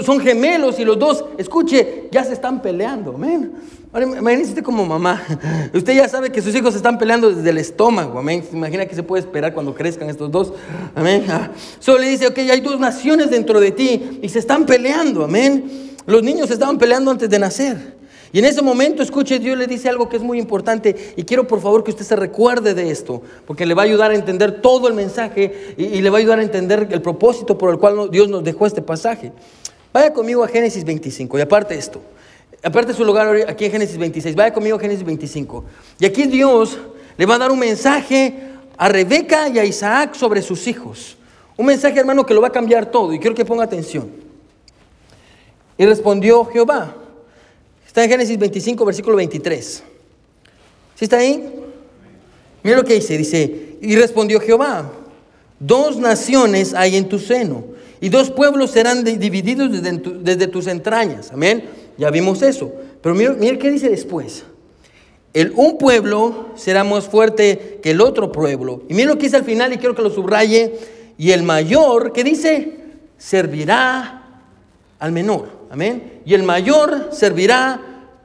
[0.04, 3.52] son gemelos y los dos, escuche, ya se están peleando, amén.
[3.94, 5.22] Ahora, imagínese como mamá.
[5.74, 8.20] Usted ya sabe que sus hijos se están peleando desde el estómago.
[8.20, 8.42] Amén.
[8.54, 10.54] Imagina que se puede esperar cuando crezcan estos dos.
[10.96, 11.26] Amén.
[11.28, 15.26] Ah, solo le dice, ok, hay dos naciones dentro de ti y se están peleando.
[15.26, 15.98] Amén.
[16.06, 17.98] Los niños se estaban peleando antes de nacer.
[18.32, 21.46] Y en ese momento, escuche, Dios le dice algo que es muy importante y quiero
[21.46, 24.62] por favor que usted se recuerde de esto, porque le va a ayudar a entender
[24.62, 27.78] todo el mensaje y, y le va a ayudar a entender el propósito por el
[27.78, 29.34] cual Dios nos dejó este pasaje.
[29.92, 32.02] Vaya conmigo a Génesis 25 y aparte esto
[32.64, 35.64] aparte su lugar aquí en Génesis 26, vaya conmigo a Génesis 25.
[36.00, 36.78] Y aquí Dios
[37.18, 38.34] le va a dar un mensaje
[38.78, 41.18] a Rebeca y a Isaac sobre sus hijos.
[41.58, 43.14] Un mensaje, hermano, que lo va a cambiar todo.
[43.14, 44.10] Y quiero que ponga atención.
[45.78, 46.96] Y respondió Jehová.
[47.86, 49.84] Está en Génesis 25, versículo 23.
[50.96, 51.54] ¿Sí está ahí?
[52.64, 53.18] Mira lo que dice.
[53.18, 54.92] Dice, y respondió Jehová,
[55.60, 57.66] dos naciones hay en tu seno
[58.00, 59.72] Y dos pueblos serán divididos
[60.24, 61.32] desde, tus entrañas.
[61.32, 61.70] Amén.
[61.98, 62.72] Ya vimos eso.
[63.02, 64.44] Pero mira, mira qué dice después.
[65.34, 68.84] El un pueblo será más fuerte que el otro pueblo.
[68.90, 70.74] Y mira lo que dice al final y quiero que lo subraye.
[71.18, 72.80] Y el mayor, ¿qué dice?
[73.18, 74.24] Servirá
[75.00, 75.50] al menor.
[75.70, 76.22] Amén.
[76.26, 77.80] Y el mayor servirá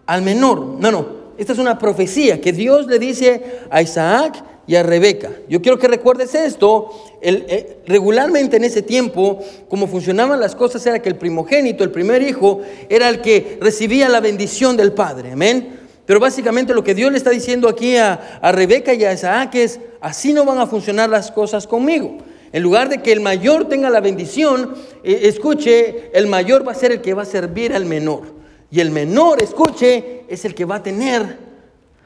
[0.06, 0.60] al menor.
[0.78, 1.16] No, no.
[1.38, 5.30] Esta es una profecía que Dios le dice a Isaac y a Rebeca.
[5.48, 6.90] Yo quiero que recuerdes esto.
[7.20, 12.22] Eh, regularmente en ese tiempo, como funcionaban las cosas, era que el primogénito, el primer
[12.22, 15.32] hijo, era el que recibía la bendición del padre.
[15.32, 15.80] Amén.
[16.04, 19.80] Pero básicamente lo que Dios le está diciendo aquí a, Rebeca y a Isaac es,
[20.00, 22.18] así no van a funcionar las cosas conmigo.
[22.52, 26.76] En lugar de que el mayor tenga la bendición, eh, escuche, el mayor va a
[26.76, 28.22] ser el que va a servir al menor.
[28.70, 31.38] Y el menor, escuche, es el que va a tener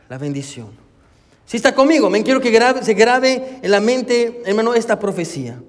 [0.09, 0.80] la bendición.
[1.51, 5.61] Si está conmigo, me quiero que se grabe en la mente, hermano, esta profecía.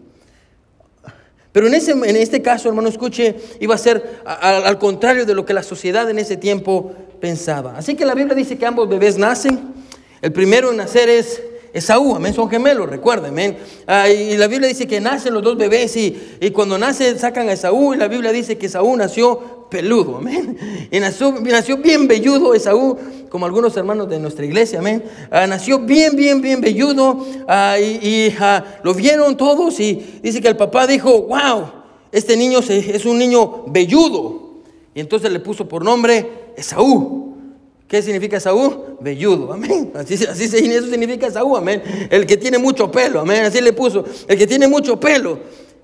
[1.52, 5.64] Pero en, este caso, hermano, escuche, iba a ser al contrario de lo que la
[5.64, 7.80] sociedad en ese tiempo pensaba.
[7.80, 9.74] Así que la Biblia dice que ambos bebés nacen.
[10.22, 11.42] El primero en nacer es
[11.74, 13.58] Esaú, amén, son gemelos, recuerden, amén.
[13.88, 17.48] Ah, y la Biblia dice que nacen los dos bebés y, y, cuando nacen sacan
[17.48, 20.58] a Esaú y la Biblia dice que Esaú nació peludo, amén.
[20.92, 22.98] Y nació, nació bien velludo Esaú,
[23.30, 25.04] como algunos hermanos de nuestra iglesia, amén.
[25.32, 28.36] Ah, nació bien, bien, bien velludo ah, y,
[28.84, 31.72] lo vieron todos y dice que el papá dijo, wow,
[32.12, 34.52] este niño es un niño velludo.
[34.94, 37.31] Y entonces le puso por nombre Esaú.
[37.92, 38.96] ¿Qué significa Esaú?
[39.02, 39.92] Velludo, amén.
[39.94, 41.84] Así, así eso significa Esaú, amén.
[42.10, 43.44] El que tiene mucho pelo, amén.
[43.44, 45.40] Así le puso, el que tiene mucho pelo.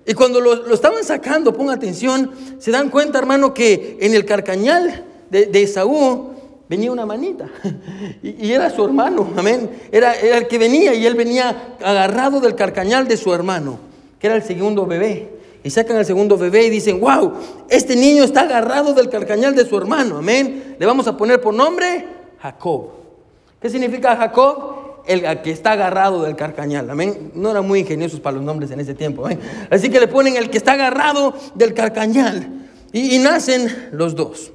[0.06, 5.04] Y cuando lo, estaban sacando, ponga atención, se dan cuenta, hermano, que en el carcañal
[5.30, 6.30] de, Esaú
[6.70, 7.50] venía una manita.
[8.24, 9.70] Y, era su hermano, amén.
[9.92, 13.80] Era, era el que venía y él venía agarrado del carcañal de su hermano,
[14.18, 15.37] que era el segundo bebé
[15.68, 17.34] y sacan al segundo bebé y dicen, wow,
[17.70, 20.78] este niño está agarrado del carcañal de su hermano, amén.
[20.80, 22.06] Le vamos a poner por nombre
[22.42, 22.92] Jacob.
[23.62, 25.02] ¿Qué significa Jacob?
[25.06, 27.34] El que está agarrado del carcañal, amén.
[27.36, 29.28] No eran muy ingeniosos para los nombres en ese tiempo.
[29.70, 32.48] Así que le ponen el que está agarrado del carcañal
[32.94, 34.54] y, nacen los dos.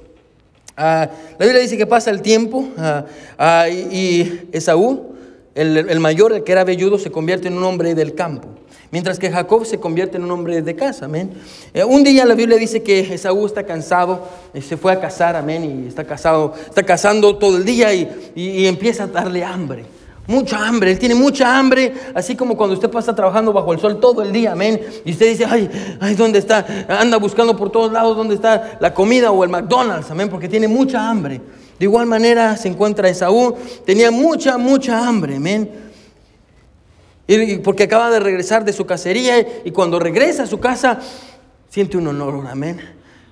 [0.75, 3.05] Ah, la Biblia dice que pasa el tiempo ah,
[3.37, 5.13] ah, y, Esaú,
[5.55, 8.49] el, el mayor, el que era velludo, se convierte en un hombre del campo.
[8.93, 11.31] Mientras que Jacob se convierte en un hombre de casa, amén.
[11.73, 14.21] Eh, un día la Biblia dice que Esaú está cansado,
[14.53, 18.67] y se fue a casar, amén, y está casado, está cazando todo el día y,
[18.67, 19.83] empieza a darle hambre.
[20.27, 23.99] Mucha hambre, él tiene mucha hambre, así como cuando usted pasa trabajando bajo el sol
[23.99, 24.79] todo el día, amén.
[25.03, 25.67] Y usted dice, ay,
[25.99, 26.63] ay, ¿dónde está?
[26.87, 30.67] Anda buscando por todos lados dónde está la comida o el McDonald's, amén, porque tiene
[30.67, 31.41] mucha hambre.
[31.79, 33.55] De igual manera se encuentra Esaú,
[33.85, 35.69] tenía mucha, mucha hambre, amén.
[37.63, 40.99] Porque acaba de regresar de su cacería y cuando regresa a su casa
[41.69, 42.79] siente un honor, amén.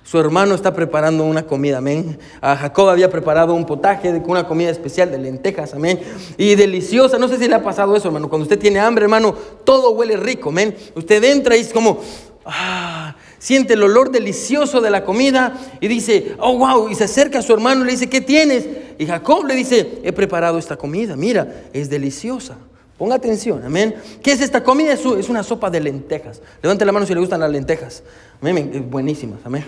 [0.04, 2.18] Su hermano está preparando una comida, amén.
[2.40, 6.00] A Jacob había preparado un potaje una comida especial de lentejas, amén.
[6.36, 7.18] Y deliciosa.
[7.18, 8.28] No sé si le ha pasado eso, hermano.
[8.28, 9.32] Cuando usted tiene hambre, hermano,
[9.64, 10.74] todo huele rico, amén.
[10.96, 12.00] Usted entra y es como,
[12.44, 16.88] ah, siente el olor delicioso de la comida y dice, oh, wow.
[16.88, 18.68] Y se acerca a su hermano y le dice, ¿qué tienes?
[18.98, 22.56] Y Jacob le dice, he preparado esta comida, mira, es deliciosa.
[22.96, 23.96] Ponga atención, amén.
[24.22, 24.92] ¿Qué es esta comida?
[24.92, 26.40] Es una sopa de lentejas.
[26.62, 28.04] Levante la mano si le gustan las lentejas.
[28.40, 29.64] Amén, buenísimas, amén.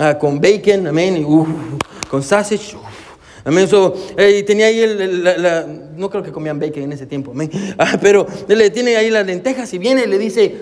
[0.00, 2.76] Ah, con bacon, amén, y, con sausage.
[3.44, 3.68] Amén.
[3.68, 7.48] So, eh, tenía ahí el, no creo que comían bacon en ese tiempo, amén.
[7.78, 10.56] Ah, pero le tiene ahí las lentejas y viene y le dice,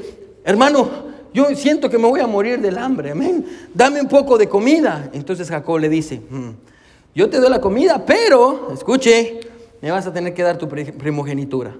[0.44, 3.46] hermano, yo siento que me voy a morir del hambre, amén.
[3.74, 5.10] Dame un poco de comida.
[5.12, 6.50] Entonces Jacob le dice, hmm,
[7.14, 9.40] yo te doy la comida, pero, escuche,
[9.80, 11.74] me vas a tener que dar tu primogenitura.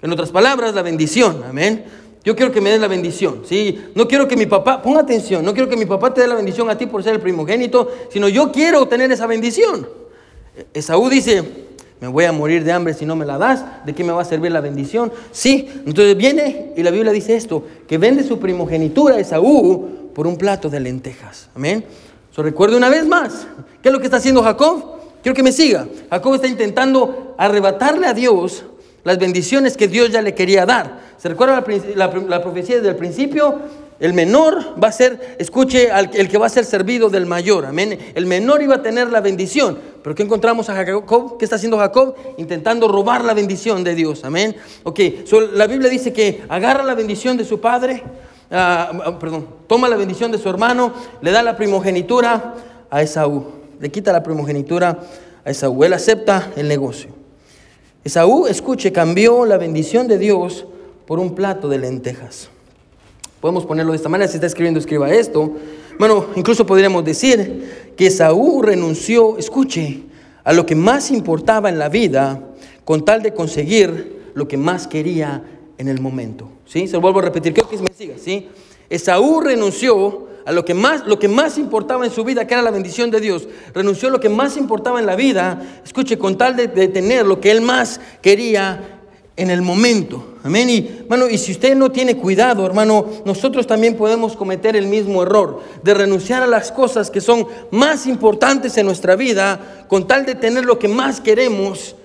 [0.00, 1.84] En otras palabras, la bendición, amén.
[2.24, 3.78] Yo quiero que me des la bendición, ¿sí?
[3.94, 6.34] No quiero que mi papá, ponga atención, no quiero que mi papá te dé la
[6.34, 9.88] bendición a ti por ser el primogénito, sino yo quiero tener esa bendición.
[10.74, 11.67] Esaú dice,
[12.00, 14.22] me voy a morir de hambre si no me la das, ¿de qué me va
[14.22, 15.12] a servir la bendición?
[15.32, 20.26] Sí, entonces viene y la Biblia dice esto, que vende su primogenitura a Esaú por
[20.26, 21.84] un plato de lentejas, amén.
[22.30, 23.46] So, recuerde una vez más,
[23.82, 24.98] ¿qué es lo que está haciendo Jacob?
[25.22, 25.88] Quiero que me siga.
[26.10, 28.64] Jacob está intentando arrebatarle a Dios
[29.04, 31.00] las bendiciones que Dios ya le quería dar.
[31.16, 31.64] ¿Se recuerda
[31.96, 33.58] la, profecía desde el principio?
[34.00, 37.98] El menor va a ser, escuche, el que va a ser servido del mayor, amén.
[38.14, 39.76] El menor iba a tener la bendición.
[40.02, 41.36] Pero ¿qué encontramos a Jacob?
[41.36, 42.14] ¿Qué está haciendo Jacob?
[42.36, 44.54] Intentando robar la bendición de Dios, amén.
[44.84, 45.00] Ok,
[45.52, 48.04] la Biblia dice que agarra la bendición de su padre,
[48.52, 52.54] ah, ah, perdón, toma la bendición de su hermano, le da la primogenitura
[52.90, 53.46] a Esaú.
[53.80, 54.96] Le quita la primogenitura
[55.44, 55.82] a Esaú.
[55.82, 57.10] Él acepta el negocio.
[58.04, 60.66] Esaú, escuche, cambió la bendición de Dios
[61.04, 62.48] por un plato de lentejas.
[63.40, 65.52] Podemos ponerlo de esta manera, si está escribiendo, escriba esto.
[65.98, 70.02] Bueno, incluso podríamos decir que Saúl renunció, escuche,
[70.42, 72.42] a lo que más importaba en la vida
[72.84, 75.42] con tal de conseguir lo que más quería
[75.76, 76.48] en el momento.
[76.64, 76.88] ¿Sí?
[76.88, 78.48] Se lo vuelvo a repetir, creo que me siga, ¿sí?
[78.90, 82.62] Esaú renunció a lo que más, lo que más importaba en su vida, que era
[82.62, 83.46] la bendición de Dios.
[83.74, 87.26] Renunció a lo que más importaba en la vida, escuche, con tal de, de tener
[87.26, 88.97] lo que él más quería
[89.38, 90.34] en el momento.
[90.44, 90.68] Amén.
[90.68, 95.22] Y, hermano, y si usted no tiene cuidado, hermano, nosotros también podemos cometer el mismo
[95.22, 100.26] error de renunciar a las cosas que son más importantes en nuestra vida con tal
[100.26, 101.96] de tener lo que más queremos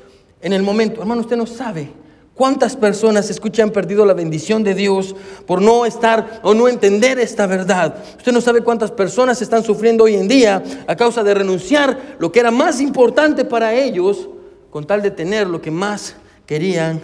[0.42, 1.02] en el momento.
[1.02, 1.90] Hermano, usted no sabe
[2.36, 5.16] ¿Cuántas personas escuchan han perdido la bendición de Dios
[5.46, 7.96] por no estar o no entender esta verdad?
[8.18, 12.32] Usted no sabe cuántas personas están sufriendo hoy en día a causa de renunciar lo
[12.32, 14.30] que era más importante para ellos
[14.72, 16.16] con tal de tener lo que más
[16.48, 17.02] querían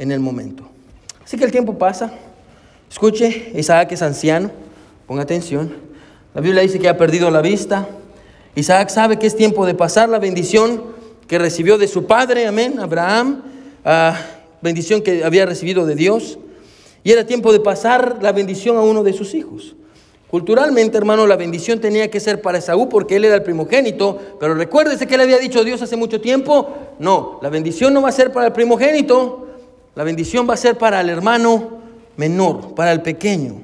[0.00, 0.64] en el momento.
[1.22, 2.10] Así que el tiempo pasa.
[2.90, 4.50] Escuche, Isaac es anciano.
[5.06, 5.72] Ponga atención.
[6.34, 7.86] La Biblia dice que ha perdido la vista.
[8.56, 10.82] Isaac sabe que es tiempo de pasar la bendición
[11.28, 13.42] que recibió de su padre, amén, Abraham.
[13.84, 14.14] Uh,
[14.60, 16.38] bendición que había recibido de Dios,
[17.04, 19.76] y era tiempo de pasar la bendición a uno de sus hijos.
[20.28, 24.54] Culturalmente, hermano, la bendición tenía que ser para Esaú porque él era el primogénito, pero
[24.54, 28.12] recuérdese que le había dicho Dios hace mucho tiempo, no, la bendición no va a
[28.12, 29.49] ser para el primogénito,
[29.94, 31.80] la bendición va a ser para el hermano
[32.16, 33.62] menor, para el pequeño.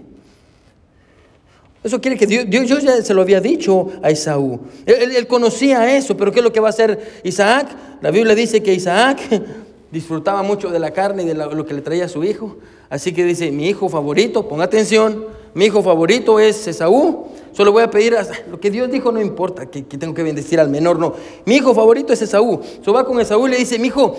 [1.85, 4.61] Eso quiere que Dios, ya se lo había dicho a Esaú.
[4.87, 7.69] Él, él, conocía eso, pero ¿qué es lo que va a hacer Isaac?
[8.03, 9.21] La Biblia dice que Isaac
[9.93, 12.57] disfrutaba mucho de la carne y de lo que le traía a su hijo.
[12.91, 17.29] Así que dice, mi hijo favorito, ponga atención, mi hijo favorito es Esaú.
[17.53, 18.14] Solo voy a pedir,
[18.51, 21.14] lo que Dios dijo no importa, que, tengo que bendecir al menor, no.
[21.47, 22.61] Mi hijo favorito es Esaú.
[22.85, 24.14] So va con Esaú y le dice, mi hijo,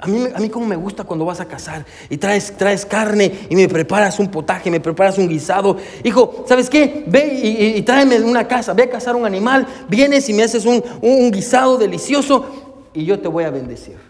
[0.00, 3.30] a mí, a mí como me gusta cuando vas a casar y traes, traes carne
[3.50, 5.76] y me preparas un potaje, me preparas un guisado.
[6.04, 7.04] Hijo, ¿sabes qué?
[7.06, 7.38] Ve
[7.76, 11.30] y, tráeme una casa, ve a cazar un animal, vienes y me haces un, un
[11.30, 12.46] guisado delicioso
[12.94, 14.07] y yo te voy a bendecir.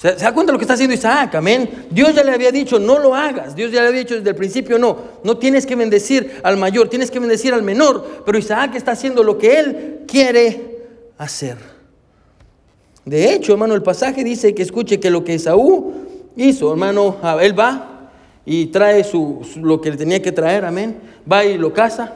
[0.00, 1.34] ¿Se, da cuenta de lo que está haciendo Isaac?
[1.34, 1.86] Amén.
[1.90, 3.54] Dios ya le había dicho, no lo hagas.
[3.54, 4.96] Dios ya le había dicho desde el principio, no.
[5.22, 8.22] No tienes que bendecir al mayor, tienes que bendecir al menor.
[8.24, 10.78] Pero Isaac está haciendo lo que él quiere
[11.18, 11.58] hacer.
[13.04, 15.92] De hecho, hermano, el pasaje dice que escuche que lo que Esaú
[16.34, 18.10] hizo, hermano, él va
[18.46, 20.98] y trae su, lo que le tenía que traer, amén.
[21.30, 22.14] Va y lo casa.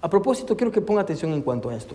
[0.00, 1.94] A propósito, quiero que ponga atención en cuanto a esto.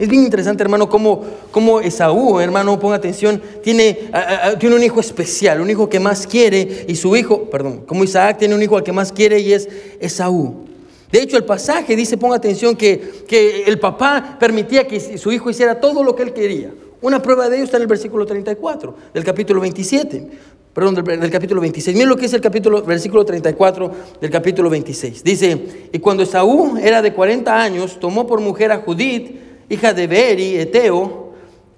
[0.00, 4.10] Es bien interesante, hermano, cómo, cómo Esaú, hermano, ponga atención, tiene,
[4.58, 8.38] tiene un hijo especial, un hijo que más quiere, y su hijo, perdón, como Isaac
[8.38, 9.68] tiene un hijo al que más quiere y es
[10.00, 10.64] Esaú.
[11.12, 15.50] De hecho, el pasaje dice, ponga atención, que, que el papá permitía que su hijo
[15.50, 16.72] hiciera todo lo que él quería.
[17.02, 20.28] Una prueba de ello está en el versículo 34 del capítulo 27.
[20.72, 21.94] Perdón, del, capítulo 26.
[21.94, 25.22] Miren lo que es el capítulo, versículo 34 del capítulo 26.
[25.22, 30.06] Dice, y cuando Esaú era de 40 años, tomó por mujer a Judith, hija de
[30.06, 31.30] Beri, Eteo,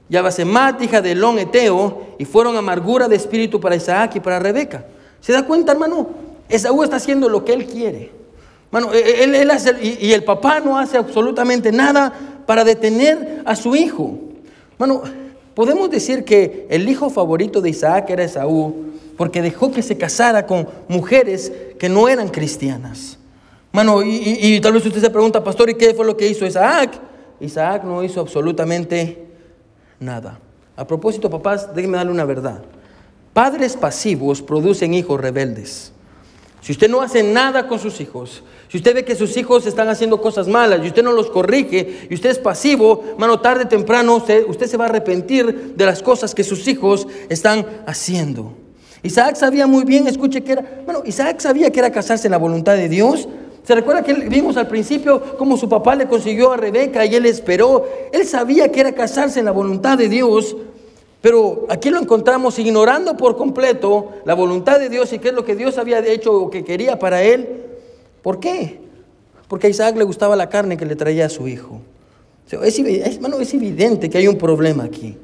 [0.08, 4.38] y Abasemat, hija de Elón, Eteo, y fueron amargura de espíritu para Isaac y para
[4.38, 4.84] Rebeca.
[5.20, 6.08] ¿Se da cuenta, hermano?
[6.48, 8.10] Esaú está haciendo lo que él quiere.
[8.70, 12.12] Hermano, e, él, hace, y, el papá no hace absolutamente nada
[12.46, 14.18] para detener a su hijo.
[14.72, 15.02] Hermano,
[15.54, 20.46] podemos decir que el hijo favorito de Isaac era Esaú, porque dejó que se casara
[20.46, 23.18] con mujeres que no eran cristianas.
[23.72, 26.44] Hermano, y, y tal vez usted se pregunta, pastor, ¿y qué fue lo que hizo
[26.44, 27.11] Isaac?
[27.42, 29.26] Isaac no hizo absolutamente
[29.98, 30.38] nada.
[30.76, 32.62] A propósito, papás, déjenme darle una verdad.
[33.32, 35.92] Padres pasivos producen hijos rebeldes.
[36.60, 39.88] Si usted no hace nada con sus hijos, si usted ve que sus hijos están
[39.88, 43.68] haciendo cosas malas y usted no los corrige y usted es pasivo, mano, tarde o
[43.68, 48.54] temprano usted, usted se va a arrepentir de las cosas que sus hijos están haciendo.
[49.02, 52.38] Isaac sabía muy bien, escuche que era, bueno, Isaac sabía que era casarse en la
[52.38, 53.28] voluntad de Dios,
[53.64, 57.26] ¿Se recuerda que vimos al principio cómo su papá le consiguió a Rebeca y él
[57.26, 57.86] esperó?
[58.12, 60.56] Él sabía que era casarse en la voluntad de Dios,
[61.20, 65.44] pero aquí lo encontramos ignorando por completo la voluntad de Dios y qué es lo
[65.44, 67.62] que Dios había hecho o que quería para él.
[68.20, 68.80] ¿Por qué?
[69.46, 71.80] Porque a Isaac le gustaba la carne que le traía a su hijo.
[72.50, 75.16] Es, es evidente que hay un problema aquí.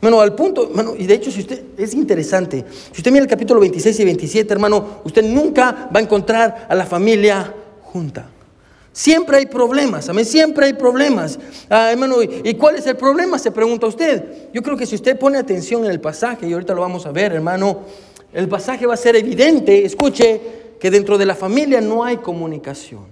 [0.00, 3.30] Bueno, al punto, hermano, y de hecho, si usted, es interesante, si usted mira el
[3.30, 7.54] capítulo 26 y 27, hermano, usted nunca va a encontrar a la familia
[7.94, 8.26] junta.
[8.92, 11.38] Siempre hay problemas, amén, siempre hay problemas.
[11.70, 13.38] Ah, hermano, ¿y cuál es el problema?
[13.38, 14.50] Se pregunta usted.
[14.52, 17.12] Yo creo que si usted pone atención en el pasaje, y ahorita lo vamos a
[17.12, 17.82] ver, hermano,
[18.32, 20.40] el pasaje va a ser evidente, escuche,
[20.80, 23.06] que dentro de la familia no hay comunicación.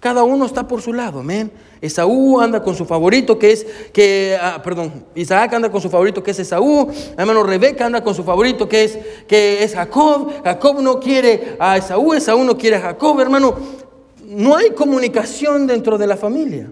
[0.00, 1.50] Cada uno está por su lado, amén.
[1.80, 6.24] Esaú anda con su favorito que es, que, ah, perdón, Isaac anda con su favorito
[6.24, 10.80] que es Esaú, hermano Rebeca anda con su favorito que es, que es Jacob, Jacob
[10.80, 13.87] no quiere a Esaú, Esaú no quiere a Jacob, hermano.
[14.28, 16.70] No hay comunicación dentro de la familia.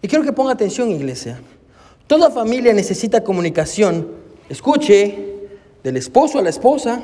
[0.00, 1.40] Y quiero que ponga atención, iglesia.
[2.08, 4.08] Toda familia necesita comunicación.
[4.48, 5.32] Escuche,
[5.84, 7.00] del esposo a la esposa,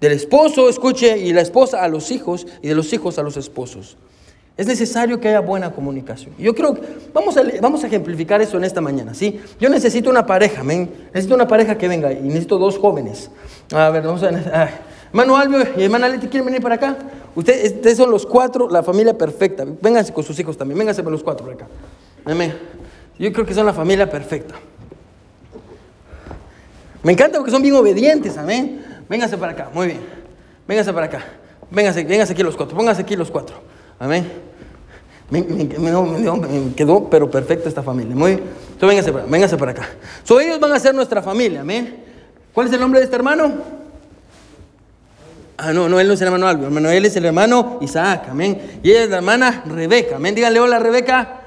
[0.00, 3.36] del esposo, escuche, y la esposa a los hijos, y de los hijos a los
[3.36, 3.96] esposos.
[4.56, 6.34] Es necesario que haya buena comunicación.
[6.38, 6.78] Yo creo
[7.12, 9.40] vamos a, vamos a ejemplificar eso en esta mañana, ¿sí?
[9.58, 10.88] Yo necesito una pareja, ¿men?
[11.06, 13.30] Necesito una pareja que venga y necesito dos jóvenes.
[13.72, 14.30] A ver, vamos a...
[14.52, 14.70] Ah,
[15.20, 16.96] hermano Albio y hermana Leti, ¿quieren venir para acá?
[17.34, 19.64] Ustedes, son los cuatro, la familia perfecta.
[19.80, 22.56] Vénganse con sus hijos también, vénganse con los cuatro para acá.
[23.18, 24.54] Yo creo que son la familia perfecta.
[27.02, 28.84] Me encanta porque son bien obedientes, amén.
[29.08, 30.00] Vénganse para acá, muy bien.
[30.68, 31.24] Vénganse para acá.
[31.70, 33.56] Vénganse, vénganse aquí los cuatro, pónganse aquí los cuatro.
[33.98, 34.30] Amén.
[35.30, 35.44] Me,
[36.74, 38.14] quedó, pero perfecta esta familia.
[38.14, 38.44] Muy bien.
[38.80, 39.88] véngase, para, para acá.
[40.24, 41.62] So, ellos van a ser nuestra familia.
[41.62, 42.04] Amén.
[42.52, 43.85] ¿Cuál es el nombre de este hermano?
[45.58, 48.26] Ah, no, no, él no es el hermano Álvaro, hermano, él es el hermano Isaac,
[48.30, 48.80] amén.
[48.82, 50.34] Y ella es la hermana Rebeca, amén.
[50.34, 51.40] Díganle hola, Rebeca.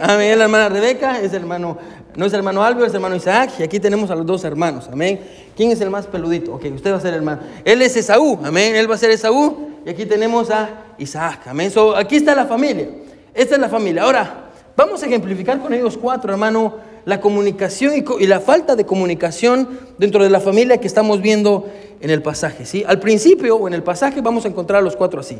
[0.00, 1.78] Amén, es la hermana Rebeca, es el hermano,
[2.16, 3.52] no es el hermano Álvaro, es el hermano Isaac.
[3.60, 5.20] Y aquí tenemos a los dos hermanos, amén.
[5.56, 6.54] ¿Quién es el más peludito?
[6.54, 7.42] Ok, usted va a ser el hermano.
[7.64, 9.68] Él es Esaú, amén, él va a ser Esaú.
[9.86, 11.42] Y aquí tenemos a Isaac.
[11.46, 11.70] Amén.
[11.96, 12.88] aquí está la familia.
[13.32, 14.02] Esta es la familia.
[14.02, 19.68] Ahora, vamos a ejemplificar con ellos cuatro, hermano, la comunicación y, la falta de comunicación
[19.98, 21.68] dentro de la familia que estamos viendo
[22.00, 22.66] en el pasaje.
[22.66, 22.84] ¿sí?
[22.86, 25.38] Al principio o en el pasaje vamos a encontrar a los cuatro así.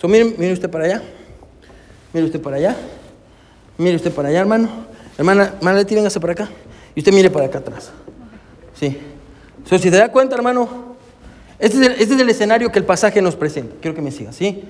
[0.00, 1.02] So, mire, usted para allá.
[2.12, 2.76] Mire usted para allá.
[3.78, 4.68] Mire usted para allá, hermano.
[5.18, 6.48] Hermana, hermana Leti, véngase para acá.
[6.94, 7.90] Y usted mire para acá atrás.
[8.78, 8.98] Sí.
[9.68, 10.96] So, si te da cuenta, hermano,
[11.58, 13.74] este, este es, el, escenario que el pasaje nos presenta.
[13.80, 14.62] Quiero que me siga, ¿sí?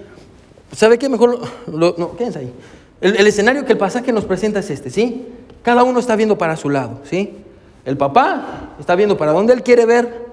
[0.73, 1.09] ¿Sabe qué?
[1.09, 2.53] Mejor, no, quédense ahí.
[3.01, 5.27] El, escenario que el pasaje nos presenta es este, ¿sí?
[5.67, 7.39] Cada uno está viendo para su lado, ¿sí?
[7.85, 10.27] El papá está viendo para donde él quiere ver,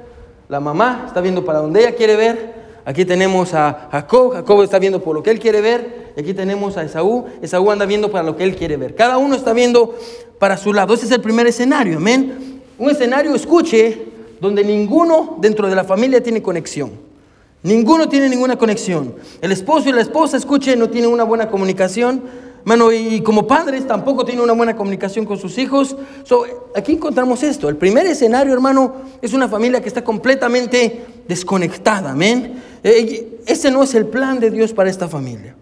[0.47, 2.53] la mamá está viendo para donde ella quiere ver,
[2.85, 6.35] aquí tenemos a Jacob, Jacob está viendo por lo que él quiere ver, y aquí
[6.35, 8.93] tenemos a Esaú, Esaú anda viendo para lo que él quiere ver.
[8.93, 9.95] Cada uno está viendo
[10.37, 10.93] para su lado.
[10.93, 12.61] Ese es el primer escenario, amén.
[12.77, 14.03] Un escenario, escuche,
[14.39, 16.91] donde ninguno dentro de la familia tiene conexión.
[17.63, 19.15] Ninguno tiene ninguna conexión.
[19.41, 22.21] El esposo y la esposa, escuchen, no tienen una buena comunicación.
[22.65, 25.95] Mano, y como padres tampoco tienen una buena comunicación con sus hijos.
[26.76, 27.67] aquí encontramos esto.
[27.67, 32.12] El primer escenario, hermano, es una familia que está completamente desconectada.
[32.12, 32.62] Amén.
[32.84, 35.56] Eh, ese no es el plan de Dios para esta familia.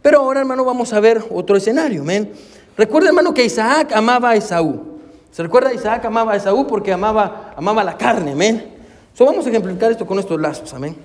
[0.00, 2.02] Pero ahora, hermano, vamos a ver otro escenario.
[2.02, 2.32] Amén.
[2.76, 4.98] Recuerda, hermano, que Isaac amaba a Esaú.
[5.30, 5.74] ¿Se recuerda?
[5.74, 8.64] Isaac amaba a Esaú porque amaba, amaba la carne, amén.
[9.12, 10.96] So, vamos a ejemplificar esto con estos lazos, amén.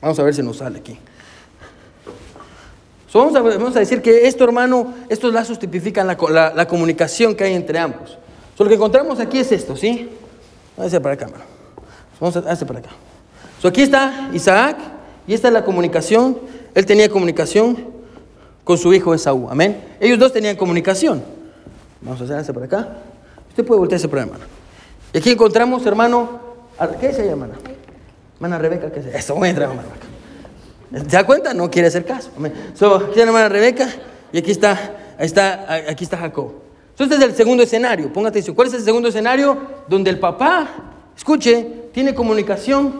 [0.00, 0.98] Vamos a ver si nos sale aquí.
[3.14, 7.36] So, vamos, a, vamos, a, decir que esto, hermano, estos lazos tipifican la, la, comunicación
[7.36, 8.18] que hay entre ambos.
[8.58, 10.10] So, lo que encontramos aquí es esto, ¿sí?
[10.76, 11.44] A para acá, hermano.
[12.18, 12.88] Vamos a hacer para acá.
[13.62, 14.78] So, aquí está Isaac
[15.28, 16.40] y esta es la comunicación.
[16.74, 17.86] Él tenía comunicación
[18.64, 19.80] con su hijo Esaú, amén.
[20.00, 21.22] Ellos dos tenían comunicación.
[22.00, 22.88] Vamos a hacer este para acá.
[23.48, 24.42] Usted puede voltearse por hermano.
[25.12, 26.40] Y aquí encontramos, hermano,
[26.98, 27.54] ¿qué es ella, hermana?
[28.34, 30.13] Hermana Rebeca, ¿qué es Eso, voy a entrar, hermana
[30.94, 31.52] ¿Se da cuenta?
[31.52, 32.30] No quiere hacer caso.
[32.74, 33.88] So, aquí está la hermana Rebeca
[34.32, 36.52] y aquí está, está, aquí está Jacob.
[36.90, 38.12] Entonces, este es el segundo escenario.
[38.12, 38.54] Ponga atención.
[38.54, 39.58] ¿Cuál es el segundo escenario?
[39.88, 40.68] Donde el papá,
[41.16, 42.92] escuche, tiene comunicación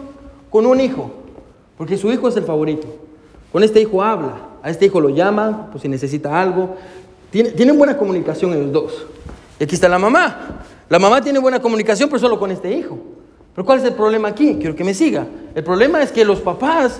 [0.49, 1.11] con un hijo.
[1.77, 2.87] Porque su hijo es el favorito.
[3.53, 4.49] Con este hijo habla.
[4.61, 6.75] A este hijo lo llama, pues si necesita algo.
[7.31, 9.05] tienen buena comunicación ellos dos.
[9.57, 10.65] Y aquí está la mamá.
[10.89, 12.97] La mamá tiene buena comunicación, pero solo con este hijo.
[13.53, 14.57] Pero ¿cuál es el problema aquí?
[14.59, 15.25] Quiero que me siga.
[15.55, 16.99] El problema es que los papás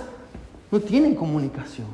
[0.75, 1.87] no tienen comunicación.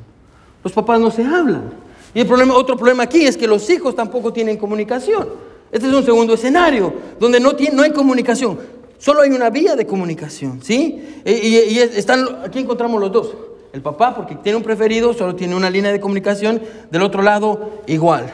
[0.63, 1.72] Los papás no se hablan.
[2.13, 5.30] Y el problema, otro problema aquí es que los hijos tampoco tienen comunicación.
[5.72, 8.60] Este es un segundo escenario donde no, tiene, no hay comunicación.
[8.98, 11.22] Solo hay una vía de comunicación, ¿sí?
[11.26, 13.36] Y, y, están, aquí encontramos los dos.
[13.74, 16.62] El papá, porque tiene un preferido, solo tiene una línea de comunicación.
[16.91, 18.34] Del otro lado, igual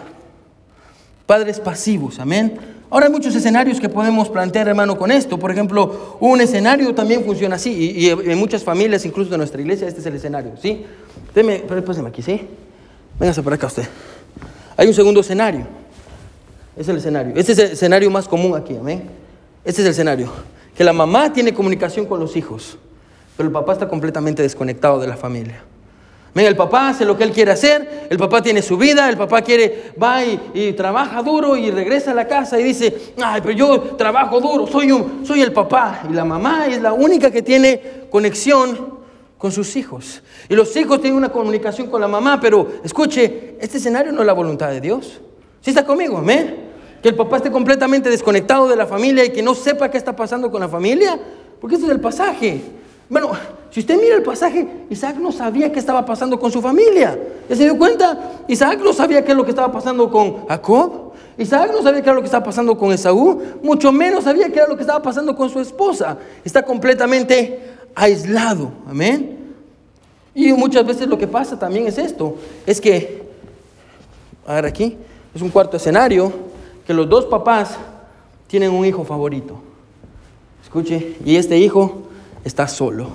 [1.27, 2.57] padres pasivos, amén.
[2.89, 5.38] Ahora hay muchos escenarios que podemos plantear, hermano, con esto.
[5.38, 9.88] Por ejemplo, un escenario también funciona así, y, en muchas familias, incluso de nuestra iglesia,
[9.88, 10.86] este es el escenario, ¿sí?
[11.36, 12.47] Deme, páseme aquí, ¿sí?
[13.19, 13.88] Véngase para acá usted.
[14.78, 15.67] Hay un segundo escenario.
[16.78, 17.34] Es el escenario.
[17.36, 19.04] Este es el escenario más común aquí, amén.
[19.65, 20.32] Este es el escenario.
[20.76, 22.78] Que la mamá tiene comunicación con los hijos,
[23.36, 25.62] pero el papá está completamente desconectado de la familia
[26.45, 29.41] el papá hace lo que él quiere hacer, el papá tiene su vida, el papá
[29.41, 33.82] quiere, va y, trabaja duro y regresa a la casa y dice, ay, pero yo
[33.97, 36.04] trabajo duro, soy, un, soy el papá.
[36.10, 38.97] Y la mamá es la única que tiene conexión
[39.38, 40.21] con sus hijos.
[40.50, 44.28] Y los hijos tienen una comunicación con la mamá, pero escuche, este escenario no es
[44.28, 45.21] la voluntad de Dios.
[45.62, 46.17] ¿Sí está conmigo?
[46.17, 46.67] Amén.
[47.02, 50.15] Que el papá esté completamente desconectado de la familia y que no sepa qué está
[50.15, 51.19] pasando con la familia.
[51.60, 52.62] Porque este es el pasaje.
[53.09, 53.31] Bueno,
[53.71, 57.17] si usted mira el pasaje, Isaac no sabía qué estaba pasando con su familia.
[57.49, 58.43] ¿Ya se dio cuenta?
[58.47, 61.13] Isaac no sabía qué es lo que estaba pasando con Jacob.
[61.37, 63.41] Isaac no sabía qué era lo que estaba pasando con Esaú.
[63.62, 66.17] Mucho menos sabía qué era lo que estaba pasando con su esposa.
[66.43, 68.71] Está completamente aislado.
[68.89, 69.37] Amén.
[70.33, 72.35] Y muchas veces lo que pasa también es esto.
[72.65, 73.23] Es que,
[74.45, 74.97] a ver aquí,
[75.33, 76.31] es un cuarto escenario,
[76.85, 77.77] que los dos papás
[78.47, 79.55] tienen un hijo favorito.
[80.63, 82.06] Escuche, y este hijo
[82.48, 83.08] está solo.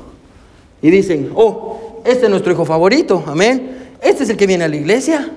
[0.80, 3.92] Y dicen, oh, este es nuestro hijo favorito, amén.
[4.00, 5.30] Este es el que viene a la iglesia,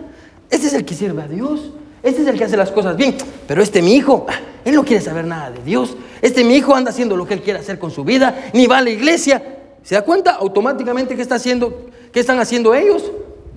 [0.49, 1.71] este es el que sirve a Dios,
[2.01, 3.15] este es el que hace las cosas bien.
[3.47, 5.95] Pero este mi hijo, ah, él no quiere saber nada de Dios.
[6.21, 8.79] Este mi hijo anda haciendo lo que él quiere hacer con su vida, ni va
[8.79, 9.41] a la iglesia.
[9.83, 13.11] ¿Se da cuenta automáticamente qué, está haciendo, qué están haciendo ellos?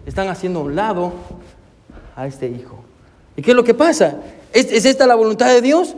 [0.05, 1.13] Están haciendo a un lado
[2.15, 2.79] a este hijo.
[3.37, 4.19] ¿Y qué es lo que pasa?
[4.53, 5.95] ¿Es, esta la voluntad de Dios?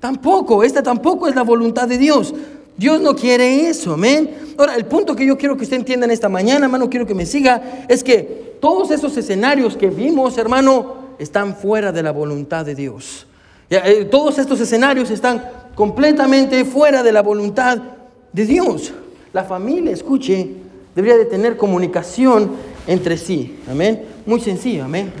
[0.00, 2.34] Tampoco, esta tampoco es la voluntad de Dios.
[2.76, 4.30] Dios no quiere eso, amén.
[4.58, 7.14] Ahora, el punto que yo quiero que usted entienda en esta mañana, hermano, quiero que
[7.14, 12.64] me siga, es que todos esos escenarios que vimos, hermano, están fuera de la voluntad
[12.64, 13.26] de Dios.
[13.70, 15.44] Eh, todos estos escenarios están
[15.74, 17.78] completamente fuera de la voluntad
[18.32, 18.92] de Dios.
[19.32, 20.50] La familia, escuche,
[20.94, 22.52] debería de tener comunicación
[22.86, 23.58] entre sí.
[23.70, 24.02] Amén.
[24.26, 25.12] Muy sencillo, amén.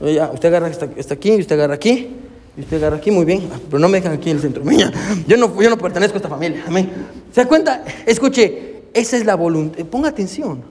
[0.00, 2.16] usted agarra hasta, aquí, usted agarra aquí,
[2.56, 3.48] y usted agarra aquí, muy bien.
[3.68, 4.62] Pero no me dejan aquí en el centro.
[5.26, 6.64] Yo no, yo no pertenezco a esta familia.
[6.66, 6.90] Amén.
[7.32, 7.84] ¿Se da cuenta?
[8.06, 9.84] Escuche, esa es la voluntad.
[9.86, 10.62] Ponga atención.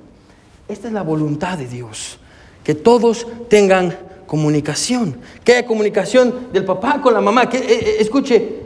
[0.68, 2.20] Esta es la voluntad de Dios.
[2.64, 5.18] Que todos tengan comunicación.
[5.44, 7.50] Que haya comunicación del papá con la mamá.
[7.50, 8.58] Que, eh, eh, escuche,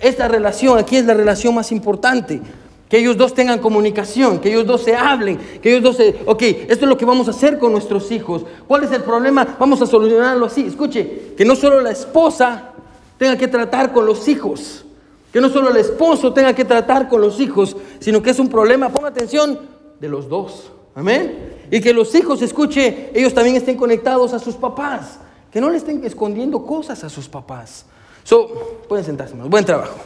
[0.00, 2.40] esta relación aquí es la relación más importante.
[2.88, 6.20] Que ellos dos tengan comunicación, que ellos dos se hablen, que ellos dos se...
[6.24, 8.46] Ok, esto es lo que vamos a hacer con nuestros hijos.
[8.66, 9.56] ¿Cuál es el problema?
[9.58, 10.62] Vamos a solucionarlo así.
[10.62, 12.72] Escuche, que no solo la esposa
[13.18, 14.84] tenga que tratar con los hijos,
[15.32, 18.48] que no solo el esposo tenga que tratar con los hijos, sino que es un
[18.48, 19.58] problema, ponga atención,
[20.00, 20.70] de los dos.
[20.94, 21.56] Amén.
[21.70, 25.18] Y que los hijos, escuche, ellos también estén conectados a sus papás,
[25.52, 27.84] que no le estén escondiendo cosas a sus papás.
[28.24, 29.96] So, pueden sentarse, Buen trabajo.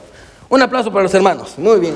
[0.49, 1.55] Un aplauso para los hermanos.
[1.59, 1.95] Muy bien,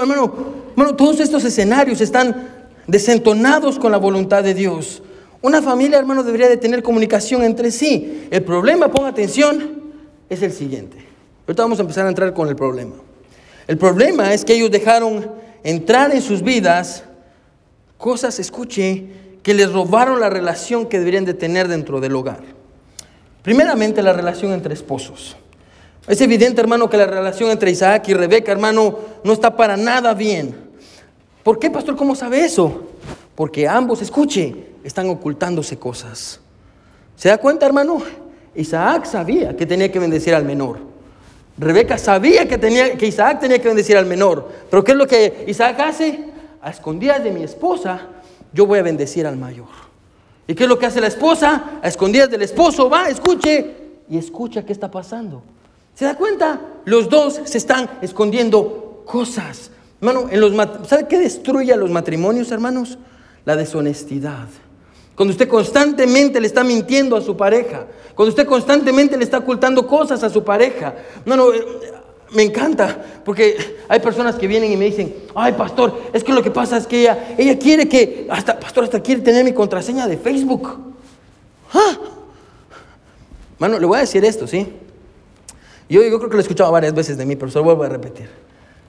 [0.00, 0.34] hermano,
[0.70, 2.48] hermano, todos estos escenarios están
[2.86, 5.02] desentonados con la voluntad de Dios.
[5.40, 8.26] Una familia, hermano, debería de tener comunicación entre sí.
[8.30, 9.82] El problema, ponga atención,
[10.28, 10.96] es el siguiente.
[11.46, 12.96] Ahorita vamos a empezar a entrar con el problema.
[13.66, 15.30] El problema es que ellos dejaron
[15.62, 17.04] entrar en sus vidas
[17.96, 19.06] cosas, escuche,
[19.42, 22.42] que les robaron la relación que deberían de tener dentro del hogar.
[23.42, 25.36] Primeramente la relación entre esposos.
[26.08, 30.14] Es evidente, hermano, que la relación entre Isaac y Rebeca, hermano, no está para nada
[30.14, 30.56] bien.
[31.42, 31.96] ¿Por qué, pastor?
[31.96, 32.84] ¿Cómo sabe eso?
[33.34, 36.40] Porque ambos, escuche, están ocultándose cosas.
[37.14, 38.02] ¿Se da cuenta, hermano?
[38.54, 40.78] Isaac sabía que tenía que bendecir al menor.
[41.58, 44.48] Rebeca sabía que, tenía, que Isaac tenía que bendecir al menor.
[44.70, 46.24] Pero ¿qué es lo que Isaac hace?
[46.62, 48.00] A escondidas de mi esposa,
[48.54, 49.68] yo voy a bendecir al mayor.
[50.46, 51.80] ¿Y qué es lo que hace la esposa?
[51.82, 53.74] A escondidas del esposo, va, escuche
[54.08, 55.42] y escucha qué está pasando.
[55.98, 56.60] ¿Se da cuenta?
[56.84, 59.72] Los dos se están escondiendo cosas.
[60.00, 62.98] Hermano, en ¿sabe qué destruye a los matrimonios, hermanos?
[63.44, 64.46] La deshonestidad.
[65.16, 69.88] Cuando usted constantemente le está mintiendo a su pareja, cuando usted constantemente le está ocultando
[69.88, 70.94] cosas a su pareja.
[71.24, 71.64] No, no, eh,
[72.30, 76.44] me encanta, porque hay personas que vienen y me dicen, ay pastor, es que lo
[76.44, 80.06] que pasa es que ella, ella quiere que, hasta, pastor, hasta quiere tener mi contraseña
[80.06, 80.78] de Facebook.
[81.72, 81.98] ¿Ah?
[83.58, 84.64] Mano, le voy a decir esto, ¿sí?
[85.88, 87.84] Yo, yo creo que lo he escuchado varias veces de mí, pero se lo vuelvo
[87.84, 88.28] a repetir.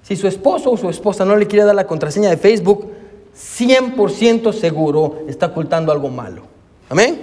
[0.04, 2.88] Si su esposo o su esposa no le quiere dar la contraseña de Facebook,
[3.36, 6.44] 100% seguro está ocultando algo malo.
[6.90, 7.20] Amén.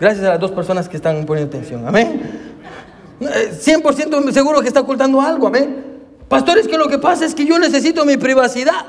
[0.00, 1.86] Gracias a las dos personas que están poniendo atención.
[1.86, 2.54] Amén.
[3.20, 5.46] 100% seguro que está ocultando algo.
[5.46, 5.84] Amén.
[6.28, 8.84] Pastores, que lo que pasa es que yo necesito mi privacidad.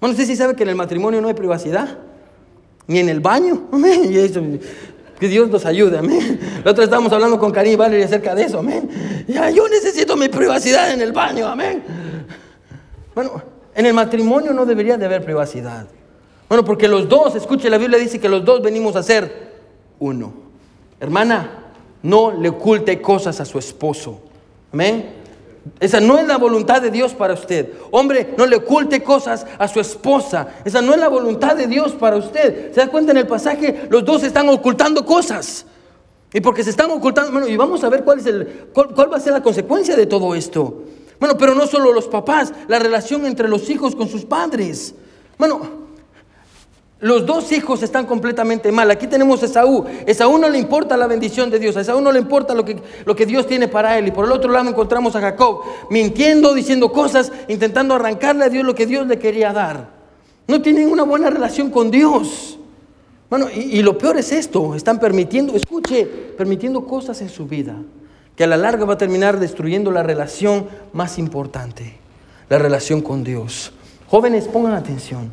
[0.00, 1.98] Bueno, usted sí sabe que en el matrimonio no hay privacidad.
[2.86, 3.68] Ni en el baño.
[3.72, 4.60] Amén.
[5.16, 6.38] Y que Dios nos ayude, amén.
[6.64, 9.24] La otra estábamos hablando con Karim Valerie acerca de eso, amén.
[9.26, 11.82] Ya, yo necesito mi privacidad en el baño, amén.
[13.14, 13.42] Bueno,
[13.74, 15.86] en el matrimonio no debería de haber privacidad.
[16.48, 19.54] Bueno, porque los dos, escuche, la Biblia dice que los dos venimos a ser
[19.98, 20.32] uno.
[21.00, 24.20] Hermana, no le oculte cosas a su esposo.
[24.72, 25.25] Amén.
[25.80, 27.72] Esa no es la voluntad de Dios para usted.
[27.90, 30.48] Hombre, no le oculte cosas a su esposa.
[30.64, 32.72] Esa no es la voluntad de Dios para usted.
[32.72, 33.86] ¿Se da cuenta en el pasaje?
[33.90, 35.66] Los dos están ocultando cosas.
[36.32, 39.16] Y porque se están ocultando, bueno, y vamos a ver cuál, es el, cuál, va
[39.16, 40.82] a ser la consecuencia de todo esto.
[41.18, 44.94] Bueno, pero no solo los papás, la relación entre los hijos con sus padres.
[45.38, 45.85] Bueno,
[47.00, 48.90] los dos hijos están completamente mal.
[48.90, 49.84] Aquí tenemos a Esaú.
[50.06, 51.76] Esaú no le importa la bendición de Dios.
[51.76, 54.08] A Esaú no le importa lo que, lo que Dios tiene para él.
[54.08, 58.64] Y por el otro lado encontramos a Jacob mintiendo, diciendo cosas, intentando arrancarle a Dios
[58.64, 59.90] lo que Dios le quería dar.
[60.48, 62.58] No tienen una buena relación con Dios.
[63.28, 64.74] Bueno, y, y lo peor es esto.
[64.74, 67.76] Están permitiendo, escuche, permitiendo cosas en su vida
[68.36, 71.94] que a la larga va a terminar destruyendo la relación más importante,
[72.48, 73.72] la relación con Dios.
[74.08, 75.30] Jóvenes, pongan atención.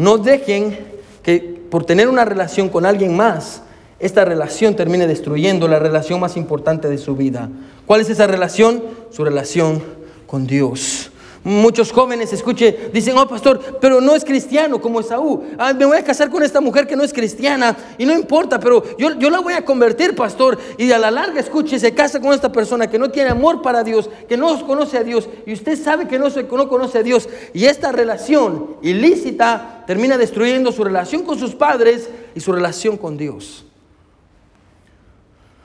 [0.00, 0.78] No dejen
[1.22, 1.40] que
[1.70, 3.60] por tener una relación con alguien más,
[3.98, 7.50] esta relación termine destruyendo la relación más importante de su vida.
[7.84, 8.82] ¿Cuál es esa relación?
[9.10, 9.82] Su relación
[10.26, 11.09] con Dios.
[11.42, 15.42] Muchos jóvenes, escuche, dicen, oh pastor, pero no es cristiano como Esaú.
[15.56, 18.60] Ah, me voy a casar con esta mujer que no es cristiana y no importa,
[18.60, 20.58] pero yo, yo la voy a convertir, pastor.
[20.76, 23.82] Y a la larga, escuche, se casa con esta persona que no tiene amor para
[23.82, 27.26] Dios, que no conoce a Dios y usted sabe que no, no conoce a Dios.
[27.54, 33.16] Y esta relación ilícita termina destruyendo su relación con sus padres y su relación con
[33.16, 33.64] Dios.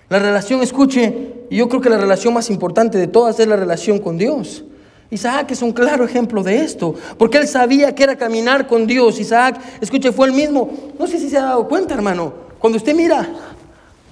[0.08, 3.58] La relación, escuche, y yo creo que la relación más importante de todas es la
[3.58, 4.64] relación con Dios.
[5.10, 9.20] Isaac es un claro ejemplo de esto, porque él sabía que era caminar con Dios.
[9.20, 10.72] Isaac, escuche, fue el mismo.
[11.00, 12.34] No sé si se ha dado cuenta, hermano.
[12.60, 13.28] Cuando usted mira,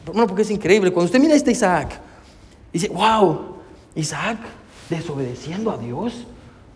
[0.06, 2.00] bueno, porque es increíble, cuando usted mira a este Isaac,
[2.72, 3.56] dice, wow,
[3.96, 4.38] Isaac
[4.89, 6.26] desobedeciendo a Dios.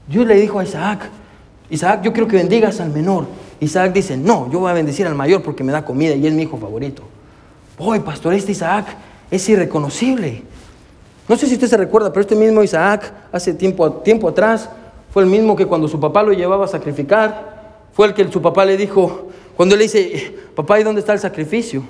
[0.07, 1.09] Dios le dijo a Isaac,
[1.69, 3.27] Isaac, yo quiero que bendigas al menor.
[3.59, 6.33] Isaac dice, no, yo voy a bendecir al mayor porque me da comida y es
[6.33, 7.03] mi hijo favorito.
[7.77, 8.87] Hoy, pastor, este Isaac
[9.29, 10.43] es irreconocible.
[11.27, 14.69] No sé si usted se recuerda, pero este mismo Isaac, hace tiempo, tiempo atrás,
[15.11, 17.57] fue el mismo que cuando su papá lo llevaba a sacrificar,
[17.91, 21.13] fue el que su papá le dijo, cuando él le dice, papá, ¿y dónde está
[21.13, 21.83] el sacrificio?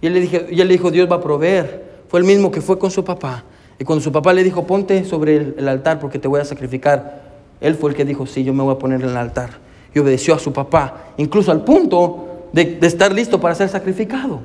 [0.00, 1.92] Y él, le dije, y él le dijo, Dios va a proveer.
[2.08, 3.44] Fue el mismo que fue con su papá.
[3.78, 6.44] Y cuando su papá le dijo, ponte sobre el, el altar porque te voy a
[6.44, 7.22] sacrificar,
[7.60, 9.50] él fue el que dijo, sí, yo me voy a poner en el altar.
[9.94, 14.40] Y obedeció a su papá, incluso al punto de, de estar listo para ser sacrificado.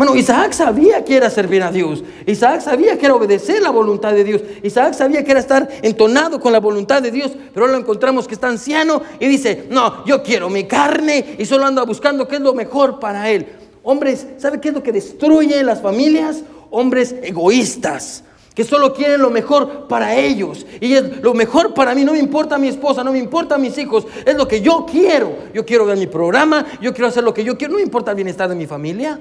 [0.00, 2.02] Bueno, Isaac sabía que era servir a Dios.
[2.24, 4.40] Isaac sabía que era obedecer la voluntad de Dios.
[4.62, 7.32] Isaac sabía que era estar entonado con la voluntad de Dios.
[7.52, 11.44] Pero ahora lo encontramos que está anciano y dice, no, yo quiero mi carne y
[11.44, 13.46] solo anda buscando qué es lo mejor para él.
[13.82, 16.44] Hombres, ¿sabe qué es lo que destruye las familias?
[16.70, 18.24] Hombres egoístas
[18.54, 20.64] que solo quieren lo mejor para ellos.
[20.80, 23.76] Y es lo mejor para mí, no me importa mi esposa, no me importa mis
[23.76, 25.36] hijos, es lo que yo quiero.
[25.52, 28.12] Yo quiero ver mi programa, yo quiero hacer lo que yo quiero, no me importa
[28.12, 29.20] el bienestar de mi familia.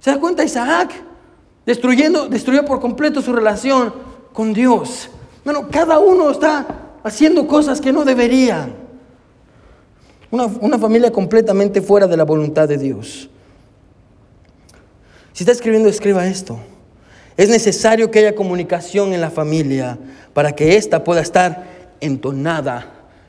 [0.00, 0.92] ¿Se da cuenta Isaac?
[1.66, 3.92] Destruyendo, destruyó por completo su relación
[4.32, 5.10] con Dios.
[5.44, 6.66] Bueno, cada uno está
[7.04, 8.74] haciendo cosas que no deberían.
[10.30, 13.28] Una, una, familia completamente fuera de la voluntad de Dios.
[15.32, 16.58] Si está escribiendo, escriba esto.
[17.36, 19.98] Es necesario que haya comunicación en la familia
[20.32, 21.66] para que ésta pueda estar
[22.00, 22.86] entonada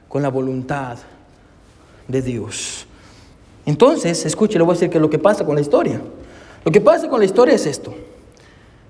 [0.07, 0.97] con la voluntad
[2.07, 2.86] de Dios.
[3.65, 6.01] Entonces, escuche, voy a decir que lo que pasa con la historia.
[6.64, 7.93] Lo que pasa con la historia es esto.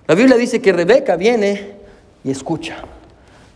[0.08, 1.76] La Biblia dice que Rebeca viene
[2.24, 2.84] y escucha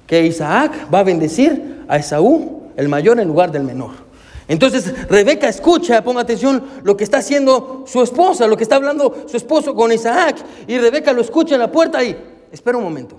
[0.07, 4.05] que Isaac va a bendecir a Esaú, el mayor, en lugar del menor.
[4.47, 9.25] Entonces Rebeca escucha, ponga atención, lo que está haciendo su esposa, lo que está hablando
[9.27, 10.37] su esposo con Isaac.
[10.67, 12.15] Y Rebeca lo escucha en la puerta y,
[12.51, 13.15] espera un momento.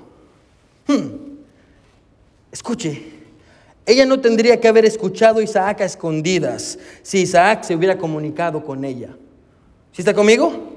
[0.86, 1.36] Hmm.
[2.52, 3.02] Escuche,
[3.84, 8.64] ella no tendría que haber escuchado a Isaac a escondidas si Isaac se hubiera comunicado
[8.64, 9.10] con ella.
[9.92, 10.75] ¿Sí está conmigo?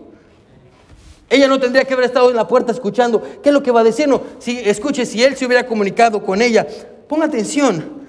[1.29, 3.21] Ella no tendría que haber estado en la puerta escuchando.
[3.43, 4.07] ¿Qué es lo que va a decir?
[4.07, 6.67] No, si escuche, si él se hubiera comunicado con ella,
[7.07, 7.99] ponga atención.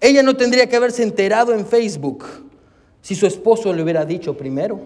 [0.00, 2.24] Ella no tendría que haberse enterado en Facebook
[3.00, 4.80] si su esposo le hubiera dicho primero.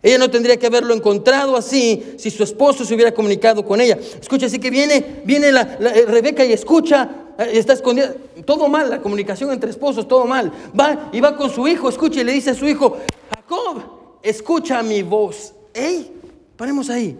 [0.00, 3.98] Ella no tendría que haberlo encontrado así si su esposo se hubiera comunicado con ella.
[4.20, 8.14] Escucha, así que viene, viene la, eh, Rebeca y escucha, eh, está escondida,
[8.44, 10.52] todo mal, la comunicación entre esposos, todo mal.
[10.78, 12.96] Va y va con su hijo, escucha y le dice a su hijo,
[13.34, 13.82] Jacob,
[14.22, 15.52] escucha mi voz.
[15.74, 16.17] ¡Ey!
[16.58, 17.16] Paremos ahí.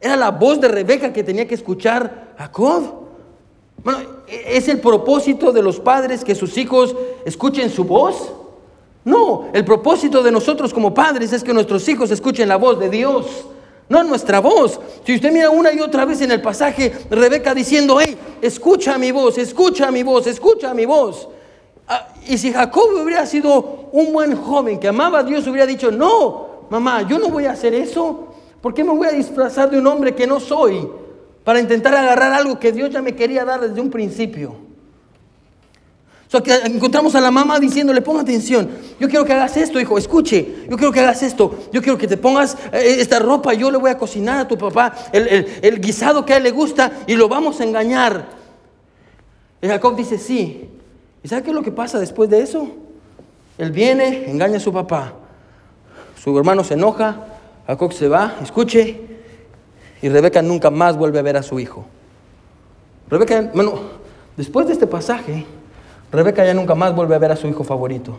[0.00, 2.82] Era la voz de Rebeca que tenía que escuchar Jacob.
[3.84, 8.32] Bueno, ¿e-, ¿es el propósito de los padres que sus hijos escuchen su voz?
[9.04, 12.90] No, el propósito de nosotros como padres es que nuestros hijos escuchen la voz de
[12.90, 13.46] Dios,
[13.88, 14.80] no nuestra voz.
[15.06, 19.12] Si usted mira una y otra vez en el pasaje, Rebeca diciendo, hey, escucha mi
[19.12, 21.28] voz, escucha mi voz, escucha mi voz.
[21.86, 25.92] Ah, y si Jacob hubiera sido un buen joven que amaba a Dios, hubiera dicho,
[25.92, 28.31] no, mamá, yo no voy a hacer eso.
[28.62, 30.88] ¿Por qué me voy a disfrazar de un hombre que no soy
[31.44, 34.54] para intentar agarrar algo que Dios ya me quería dar desde un principio?
[36.28, 39.98] So, que encontramos a la mamá diciéndole, ponga atención, yo quiero que hagas esto, hijo,
[39.98, 43.70] escuche, yo quiero que hagas esto, yo quiero que te pongas eh, esta ropa, yo
[43.70, 46.50] le voy a cocinar a tu papá el, el, el guisado que a él le
[46.50, 48.28] gusta y lo vamos a engañar.
[49.60, 50.70] Y Jacob dice, sí.
[51.22, 52.66] ¿Y sabe qué es lo que pasa después de eso?
[53.58, 55.12] Él viene, engaña a su papá.
[56.22, 57.26] Su hermano se enoja,
[57.66, 59.00] Jacob se va, escuche,
[60.00, 61.84] y Rebeca nunca más vuelve a ver a su hijo.
[63.08, 63.74] Rebeca, bueno,
[64.36, 65.46] después de este pasaje,
[66.10, 68.18] Rebeca ya nunca más vuelve a ver a su hijo favorito.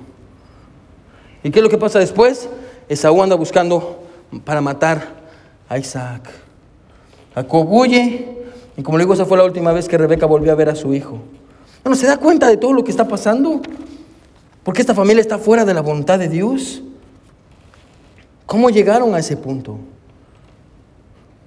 [1.43, 2.49] ¿Y qué es lo que pasa después?
[2.87, 4.03] Esaú anda buscando
[4.45, 5.07] para matar
[5.67, 6.29] a Isaac.
[7.35, 8.37] Jacob huye,
[8.77, 10.75] y como le digo, esa fue la última vez que Rebeca volvió a ver a
[10.75, 11.19] su hijo.
[11.83, 13.61] Bueno, ¿se da cuenta de todo lo que está pasando?
[14.63, 16.81] Porque esta familia está fuera de la voluntad de Dios.
[18.53, 19.79] ¿Cómo llegaron a ese punto?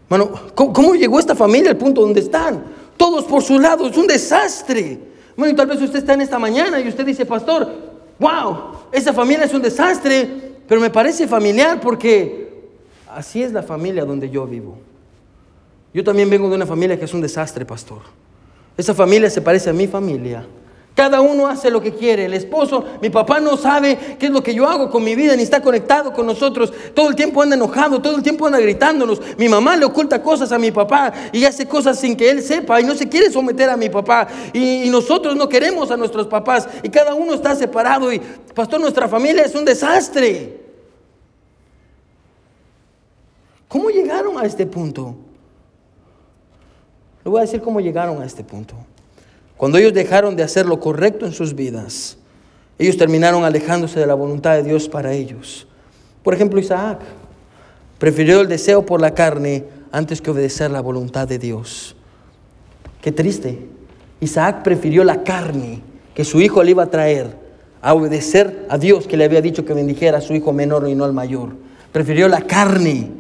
[0.09, 2.65] Bueno, ¿cómo, llegó esta familia al punto donde están?
[2.97, 4.99] Todos por su lado, es un desastre.
[5.37, 7.73] Bueno, y tal vez usted está en esta mañana y usted dice, pastor,
[8.19, 12.71] wow, esa familia es un desastre, pero me parece familiar porque
[13.15, 14.77] así es la familia donde yo vivo.
[15.95, 18.01] Yo también vengo de una familia que es un desastre, pastor.
[18.77, 20.45] Esa familia se parece a mi familia.
[20.97, 22.25] Cada uno hace lo que quiere.
[22.25, 25.37] El esposo, mi papá no sabe qué es lo que yo hago con mi vida,
[25.37, 26.73] ni está conectado con nosotros.
[26.95, 29.21] Todo el tiempo anda enojado, todo el tiempo anda gritándonos.
[29.37, 32.81] Mi mamá le oculta cosas a mi papá y hace cosas sin que él sepa
[32.81, 34.27] y no se quiere someter a mi papá.
[34.55, 38.11] Y, nosotros no queremos a nuestros papás y cada uno está separado.
[38.11, 38.19] Y,
[38.55, 40.65] pastor, nuestra familia es un desastre.
[43.69, 45.15] ¿Cómo llegaron a este punto?
[47.23, 48.77] Le voy a decir cómo llegaron a este punto.
[49.57, 52.19] Cuando ellos dejaron de hacer lo correcto en sus vidas,
[52.79, 55.67] ellos terminaron alejándose de la voluntad de Dios para ellos.
[56.23, 57.01] Por ejemplo, Isaac
[57.99, 61.97] prefirió el deseo por la carne antes que obedecer la voluntad de Dios.
[63.01, 63.67] Qué triste.
[64.21, 65.81] Isaac prefirió la carne
[66.15, 67.47] que su hijo le iba a traer
[67.81, 70.95] a obedecer a Dios que le había dicho que bendijera a su hijo menor y
[70.95, 71.51] no al mayor.
[71.93, 73.11] Prefirió la carne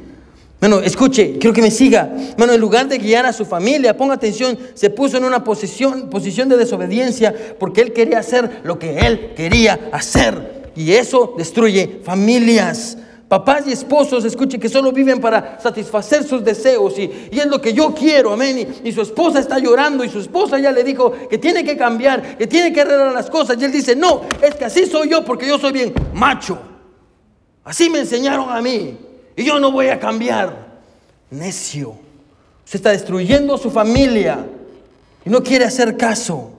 [0.59, 2.11] bueno, escuche, quiero que me siga.
[2.39, 6.09] Bueno, en lugar de guiar a su familia, ponga atención, se puso en una posición,
[6.09, 10.73] posición de desobediencia porque él quería hacer lo que él quería hacer.
[10.75, 12.97] Y eso destruye familias.
[13.29, 17.61] Papás y esposos, escuche, que solo viven para satisfacer sus deseos y, y es lo
[17.61, 18.81] que yo quiero, amén.
[18.85, 21.77] Y, y, su esposa está llorando y su esposa ya le dijo que tiene que
[21.77, 23.57] cambiar, que tiene que arreglar las cosas.
[23.61, 26.57] Y él dice, no, es que así soy yo porque yo soy bien macho.
[27.65, 28.97] Así me enseñaron a mí.
[29.37, 30.67] Y yo no voy a cambiar.
[31.31, 31.95] Necio.
[32.65, 34.47] Se está destruyendo su familia
[35.25, 36.51] y no quiere hacer caso.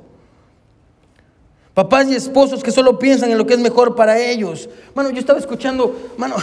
[1.74, 4.70] Papás y esposos que solo piensan en lo que es mejor para ellos.
[4.96, 6.36] Mano, yo estaba escuchando, mano,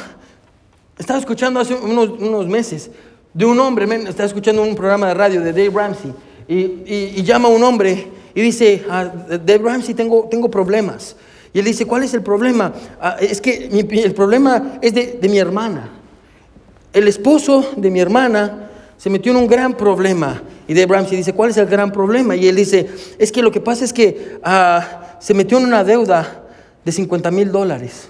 [0.98, 2.90] estaba escuchando hace unos, meses
[3.32, 6.12] de un hombre, estaba escuchando un programa de radio de Dave Ramsey
[6.46, 11.16] y, llama a un hombre y dice, ah, Dave Ramsey, tengo, tengo problemas.
[11.52, 12.72] Y él dice, ¿cuál es el problema?
[13.00, 16.03] Ah, es que el problema es de, de mi hermana
[16.94, 20.42] el esposo de mi hermana se metió en un gran problema.
[20.66, 22.36] Y Dave Ramsey dice, ¿cuál es el gran problema?
[22.36, 22.88] Y él dice,
[23.18, 26.44] es que lo que pasa es que ah, se metió en una deuda
[26.84, 28.08] de 50 mil dólares.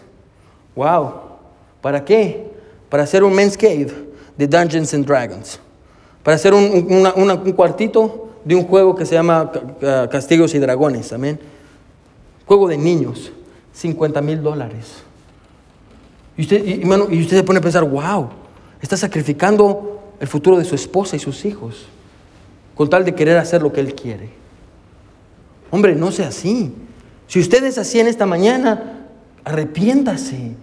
[0.77, 1.15] Wow.
[1.81, 2.47] ¿Para qué?
[2.89, 3.89] Para hacer un men's cave
[4.37, 5.59] de Dungeons and Dragons.
[6.23, 9.51] Para hacer un, un cuartito de un juego que se llama
[10.11, 11.13] Castigos y Dragones.
[11.13, 11.41] Amén.
[12.47, 13.33] Juego de niños.
[13.73, 15.03] 50 mil dólares.
[16.37, 18.44] Y usted, y, y usted se pone a pensar, wow.
[18.85, 21.87] Está sacrificando el futuro de su esposa y sus hijos
[22.75, 24.29] con tal de querer hacer lo que él quiere.
[25.71, 26.71] Hombre, no sea así.
[27.27, 29.07] Si usted es así en esta mañana,
[29.43, 30.37] arrepiéntase.
[30.37, 30.55] Eh,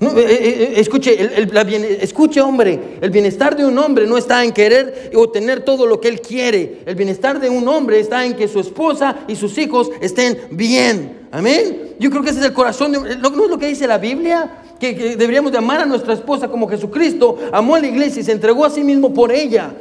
[0.00, 5.28] eh, eh, escuche, escuche, hombre, el bienestar de un hombre no está en querer o
[5.28, 6.80] tener todo lo que él quiere.
[6.86, 11.26] El bienestar de un hombre está en que su esposa y sus hijos estén bien.
[11.30, 11.94] Amén.
[11.98, 13.16] Yo creo que ese es el corazón de...
[13.18, 14.62] ¿No es lo que dice la Biblia?
[14.78, 18.32] Que, deberíamos de amar a nuestra esposa como Jesucristo amó a la iglesia y se
[18.32, 19.72] entregó a sí mismo por ella.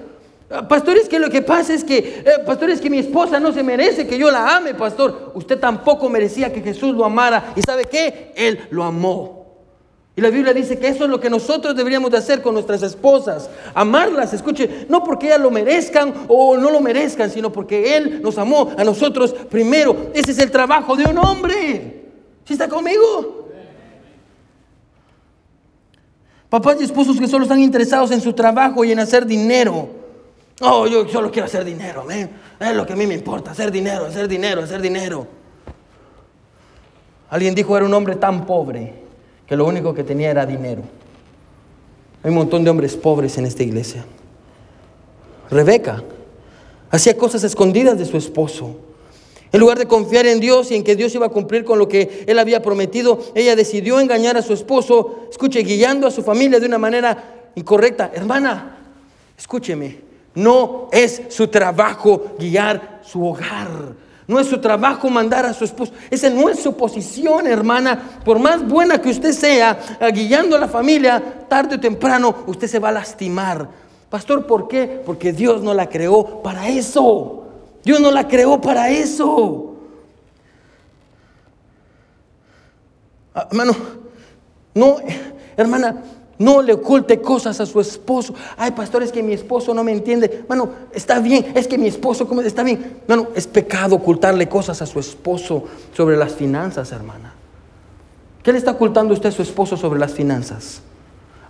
[0.50, 3.40] Ah, pastor, es que lo que pasa es que, eh, pastor, es que mi esposa
[3.40, 5.32] no se merece que yo la ame, pastor.
[5.34, 7.54] Usted tampoco merecía que Jesús lo amara.
[7.56, 8.32] ¿Y sabe qué?
[8.36, 9.46] Él lo amó.
[10.18, 12.82] Y la Biblia dice que eso es lo que nosotros deberíamos de hacer con nuestras
[12.84, 13.50] esposas.
[13.74, 18.38] Amarlas, escuche, no porque ellas lo merezcan o no lo merezcan, sino porque Él nos
[18.38, 20.12] amó a nosotros primero.
[20.14, 22.06] Ese es el trabajo de un hombre.
[22.46, 23.35] ¿Sí está conmigo?
[26.56, 29.90] Papás y esposos que solo están interesados en su trabajo y en hacer dinero.
[30.62, 34.06] Oh, yo solo quiero hacer dinero, Es lo que a mí me importa, hacer dinero,
[34.06, 35.28] hacer dinero, hacer dinero.
[37.30, 38.94] Alguien dijo era un hombre tan pobre
[39.46, 40.84] que lo único que tenía era dinero.
[42.24, 44.06] Hay un montón de hombres pobres en esta iglesia.
[45.50, 46.04] Rebeca
[46.90, 48.78] hacía cosas escondidas de su esposo.
[49.56, 51.88] En lugar de confiar en Dios y en que Dios iba a cumplir con lo
[51.88, 56.60] que él había prometido, ella decidió engañar a su esposo, escuche, guiando a su familia
[56.60, 58.12] de una manera incorrecta.
[58.14, 58.80] Hermana,
[59.38, 60.02] escúcheme,
[60.34, 63.96] no es su trabajo guiar su hogar.
[64.28, 65.94] No es su trabajo mandar a su esposo.
[66.12, 68.20] Esa no es su posición, hermana.
[68.26, 72.68] Por más buena que usted sea, ah, guiando a la familia, tarde o temprano usted
[72.68, 73.70] se va a lastimar.
[74.10, 75.02] Pastor, ¿por qué?
[75.06, 77.45] Porque Dios no la creó para eso.
[77.86, 79.76] Dios no la creó para eso.
[83.36, 83.76] Ah, hermano,
[84.74, 84.98] no,
[85.56, 86.04] hermana,
[86.40, 88.34] no le oculte cosas a su esposo.
[88.58, 90.44] Ay, pastor, es que mi esposo no me entiende.
[90.48, 93.02] Bueno, está bien, es que mi esposo, ¿cómo está bien?
[93.08, 95.66] Bueno, es pecado ocultarle cosas a su esposo
[95.96, 97.34] sobre las finanzas, hermana.
[98.42, 100.82] ¿Qué le está ocultando usted a su esposo sobre las finanzas?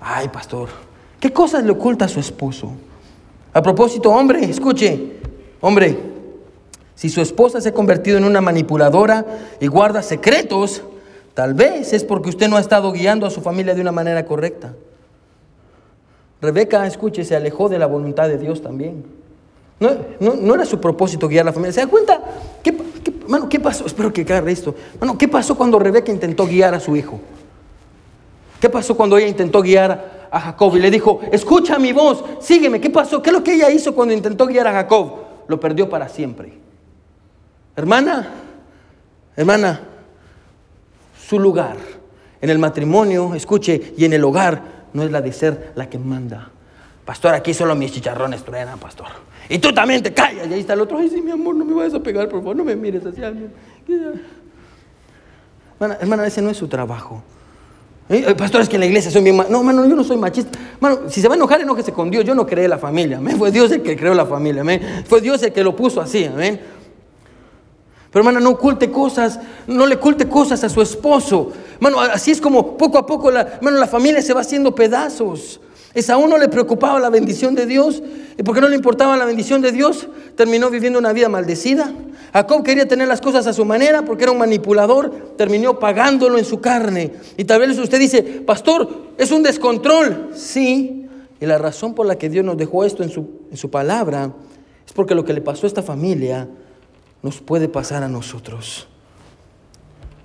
[0.02, 0.68] Ay, pastor,
[1.20, 2.72] ¿qué cosas le oculta a su esposo?
[3.54, 5.14] A propósito, hombre, escuche,
[5.62, 6.15] hombre,
[6.96, 9.26] si su esposa se ha convertido en una manipuladora
[9.60, 10.82] y guarda secretos,
[11.36, 14.26] Tal vez es porque usted no ha estado guiando a su familia de una manera
[14.26, 14.74] correcta.
[16.42, 19.04] Rebeca, escuche, se alejó de la voluntad de Dios también.
[19.82, 21.74] No, era su propósito guiar a la familia.
[21.74, 22.22] ¿Se da cuenta?
[22.64, 22.74] ¿Qué,
[23.28, 23.86] mano, ¿qué pasó?
[23.86, 24.74] Espero que agarre esto.
[24.98, 27.20] Mano, ¿qué pasó cuando Rebeca intentó guiar a su hijo?
[28.62, 32.80] ¿Qué pasó cuando ella intentó guiar a Jacob y le dijo, escucha mi voz, sígueme?
[32.80, 33.22] ¿Qué pasó?
[33.22, 35.16] ¿Qué es lo que ella hizo cuando intentó guiar a Jacob?
[35.50, 36.65] Lo perdió para siempre.
[37.76, 38.28] Hermana,
[39.36, 39.82] hermana,
[41.28, 41.76] su lugar
[42.42, 44.62] en el matrimonio, escuche, y en el hogar
[44.94, 46.50] no es la de ser la que manda.
[47.04, 49.08] Pastor, aquí solo mis chicharrones truenan, pastor.
[49.50, 50.48] Y tú también te callas.
[50.48, 50.98] Y ahí está el otro.
[50.98, 53.22] Ay, sí, mi amor, no me vayas a pegar, por favor, no me mires así.
[53.22, 53.50] Hermana,
[56.00, 57.22] hermana, ese no es su trabajo.
[58.08, 58.36] ¿Eh?
[58.36, 60.58] Pastor, es que en la iglesia soy bien No, hermano, yo no soy machista.
[60.80, 62.24] Mano, si se va a enojar, enójese con Dios.
[62.24, 63.20] Yo no creé la familia.
[63.38, 64.64] Fue Dios el que creó la familia.
[65.06, 66.26] Fue Dios el que lo puso así.
[66.26, 66.60] Amén.
[68.16, 71.52] Pero hermana, no oculte cosas, no le oculte cosas a su esposo.
[71.74, 75.60] Hermano, así es como poco a poco la, la familia se va haciendo pedazos.
[76.08, 78.02] a uno le preocupaba la bendición de Dios.
[78.38, 80.08] ¿Y porque no le importaba la bendición de Dios?
[80.38, 81.94] Terminó viviendo una vida maldecida.
[82.32, 85.34] Jacob quería tener las cosas a su manera porque era un manipulador.
[85.36, 87.12] Terminó pagándolo en su carne.
[87.36, 90.30] Y tal vez usted dice, pastor, es un descontrol.
[90.34, 91.06] Sí.
[91.42, 94.32] Y la razón por la que Dios nos dejó esto en su, en su palabra
[94.88, 96.48] es porque lo que le pasó a esta familia
[97.26, 98.88] nos puede pasar a nosotros.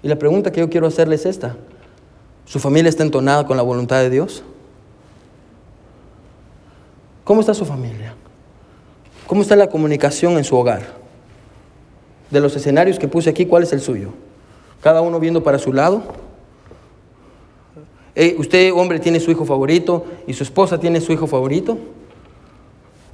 [0.02, 1.56] Y la pregunta que yo quiero hacerle es esta.
[2.44, 4.42] ¿Su familia está entonada con la voluntad de Dios?
[7.24, 8.14] ¿Cómo está su familia?
[9.26, 10.82] ¿Cómo está la comunicación en su hogar?
[12.28, 14.10] De los escenarios que puse aquí, ¿cuál es el suyo?
[14.82, 16.02] Cada uno viendo para su lado.
[18.14, 21.78] Eh, usted, hombre, tiene su hijo favorito y su esposa tiene su hijo favorito.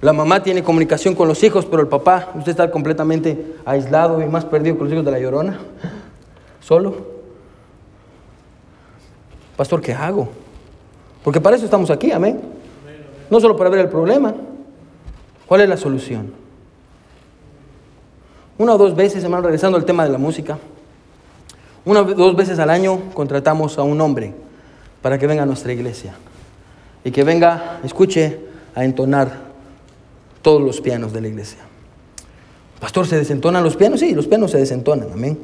[0.01, 4.27] La mamá tiene comunicación con los hijos, pero el papá, usted está completamente aislado y
[4.27, 5.59] más perdido que los hijos de la llorona.
[6.61, 7.17] Solo.
[9.57, 10.29] Pastor, ¿qué hago?
[11.25, 12.41] Porque para eso estamos aquí, amén.
[13.31, 14.35] No solo para ver el problema.
[15.47, 16.33] ¿Cuál es la solución?
[18.59, 20.59] Una o dos veces, hermano, regresando al tema de la música.
[21.85, 24.35] Una o dos veces al año contratamos a un hombre
[25.01, 26.15] para que venga a nuestra iglesia
[27.05, 28.41] y que venga, escuche,
[28.75, 29.46] a entonar
[30.47, 31.59] todos los pianos de la iglesia.
[32.79, 33.99] Pastor, ¿se desentonan los pianos?
[33.99, 35.41] Sí, los pianos se desentonan, amén.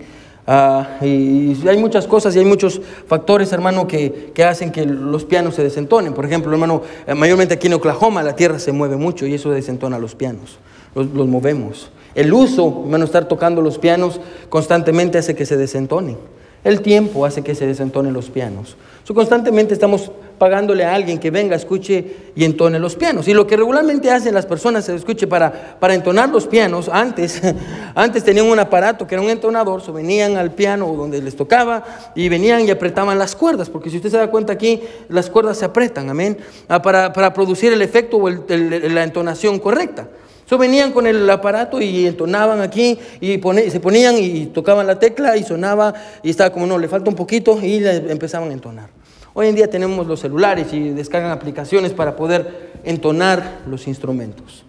[0.47, 5.25] Ah, y hay muchas cosas y hay muchos factores, hermano, que, que, hacen que los
[5.25, 6.15] pianos se desentonen.
[6.15, 9.51] Por ejemplo, hermano, eh, mayormente aquí en Oklahoma la tierra se mueve mucho y eso
[9.51, 10.59] desentona los pianos.
[10.95, 11.91] Los, movemos.
[12.15, 16.17] El uso, hermano, estar tocando los pianos constantemente hace que se desentonen.
[16.63, 18.77] El tiempo hace que se desentonen los pianos.
[19.13, 23.29] Constantemente estamos pagándole a alguien que venga, escuche y entone los pianos.
[23.29, 27.41] Y lo que regularmente hacen las personas, escuche, para, para entonar los pianos, antes,
[27.95, 31.85] antes tenían un aparato que era un entonador, so venían al piano donde les tocaba
[32.17, 35.59] y venían y apretaban las cuerdas, porque si usted se da cuenta aquí, las cuerdas
[35.59, 36.37] se apretan, amén,
[36.67, 40.09] ah, para, para producir el efecto o la entonación correcta.
[40.47, 43.41] So venían con el aparato y entonaban aquí y
[43.71, 47.15] se ponían y tocaban la tecla y sonaba y estaba como no, le falta un
[47.15, 49.02] poquito y empezaban a entonar.
[49.35, 54.65] Hoy en día tenemos los celulares y descargan aplicaciones para poder entonar los instrumentos.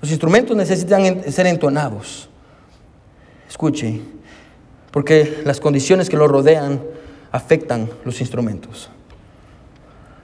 [0.00, 2.28] Los instrumentos necesitan ser entonados.
[3.48, 4.00] Escuche,
[4.90, 6.82] porque las condiciones que los rodean
[7.30, 8.90] afectan los instrumentos.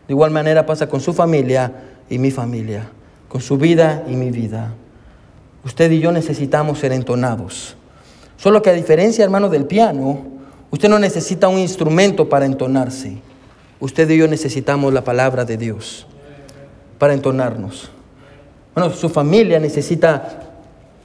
[0.06, 1.72] De igual manera pasa con su familia
[2.10, 2.90] y mi familia
[3.28, 4.74] con su vida y mi vida.
[5.64, 7.76] Usted y yo necesitamos ser entonados.
[8.36, 10.37] Solo que a diferencia, hermano, del piano,
[10.70, 13.18] usted no necesita un instrumento para entonarse.
[13.80, 16.06] Usted y yo necesitamos la palabra de Dios
[16.98, 17.90] para entonarnos.
[18.74, 20.40] Bueno, su familia necesita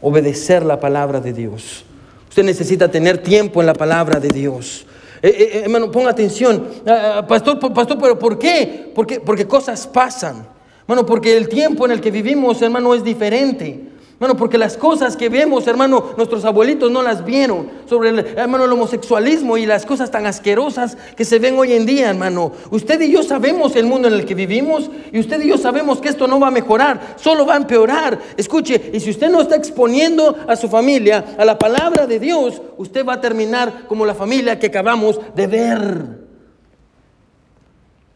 [0.02, 1.86] obedecer la palabra de Dios.
[2.30, 4.86] Usted necesita tener tiempo en la palabra de Dios.
[5.22, 6.68] Eh, eh, eh, hermano, ponga atención.
[6.86, 8.92] Ah, ah, pastor, pastor, pero ¿por qué?
[8.94, 10.46] Porque, cosas pasan.
[10.86, 13.93] Bueno, porque el tiempo en el que vivimos, hermano, es diferente.
[14.24, 18.64] Hermano, porque las cosas que vemos, hermano, nuestros abuelitos no las vieron sobre el, hermano,
[18.64, 22.54] el homosexualismo y las cosas tan asquerosas que se ven hoy en día, hermano.
[22.72, 26.00] Usted y yo sabemos el mundo en el que vivimos y usted y yo sabemos
[26.00, 28.18] que esto no va a mejorar, solo va a empeorar.
[28.38, 32.62] Escuche, y si usted no está exponiendo a su familia a la palabra de Dios,
[32.78, 36.08] usted va a terminar como la familia que acabamos de ver.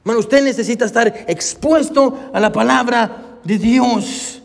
[0.06, 4.42] Hermano, usted necesita estar expuesto a la palabra de Dios.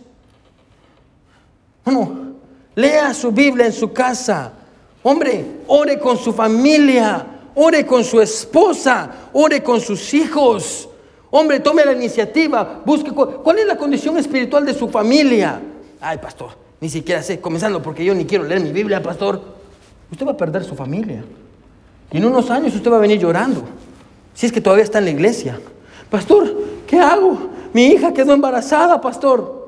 [1.84, 2.34] Bueno,
[2.74, 4.52] lea su Biblia en su casa.
[5.02, 10.88] Hombre, ore con su familia, ore con su esposa, ore con sus hijos.
[11.30, 15.60] Hombre, tome la iniciativa, busque cuál es la condición espiritual de su familia.
[16.00, 19.40] Ay, pastor, ni siquiera sé, comenzando porque yo ni quiero leer mi Biblia, pastor.
[20.10, 21.24] Usted va a perder su familia.
[22.12, 23.62] Y en unos años usted va a venir llorando.
[24.34, 25.58] Si es que todavía está en la iglesia.
[26.10, 26.54] Pastor,
[26.86, 27.48] ¿qué hago?
[27.72, 29.61] Mi hija quedó embarazada, pastor.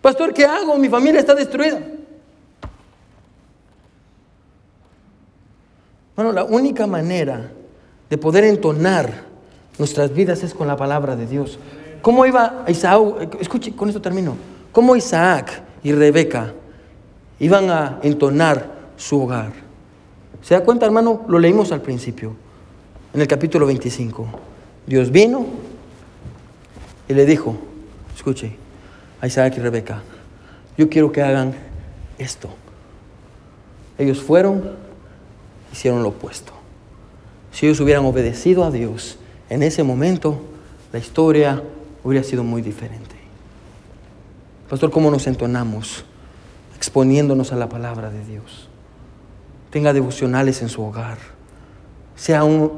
[0.00, 0.76] Pastor, ¿qué hago?
[0.78, 1.80] Mi familia está destruida.
[6.16, 7.50] Bueno, la única manera
[8.08, 9.24] de poder entonar
[9.78, 11.58] nuestras vidas es con la palabra de Dios.
[12.02, 13.36] ¿Cómo iba Isaac?
[13.40, 14.36] Escuche, con esto termino.
[14.72, 16.52] ¿Cómo Isaac y Rebeca
[17.38, 19.52] iban a entonar su hogar?
[20.42, 21.24] ¿Se da cuenta, hermano?
[21.28, 22.34] Lo leímos al principio,
[23.12, 24.26] en el capítulo 25.
[24.86, 25.46] Dios vino
[27.08, 27.56] y le dijo,
[28.14, 28.56] escuche,
[29.22, 30.02] Isaac y Rebeca,
[30.78, 31.54] yo quiero que hagan
[32.18, 32.48] esto.
[33.98, 34.76] Ellos fueron,
[35.72, 36.52] hicieron lo opuesto.
[37.52, 39.18] Si ellos hubieran obedecido a Dios
[39.50, 40.40] en ese momento,
[40.92, 41.62] la historia
[42.02, 43.16] hubiera sido muy diferente.
[44.68, 46.04] Pastor, ¿cómo nos entonamos
[46.76, 48.68] exponiéndonos a la palabra de Dios?
[49.70, 51.18] Tenga devocionales en su hogar.
[52.16, 52.72] Sea un,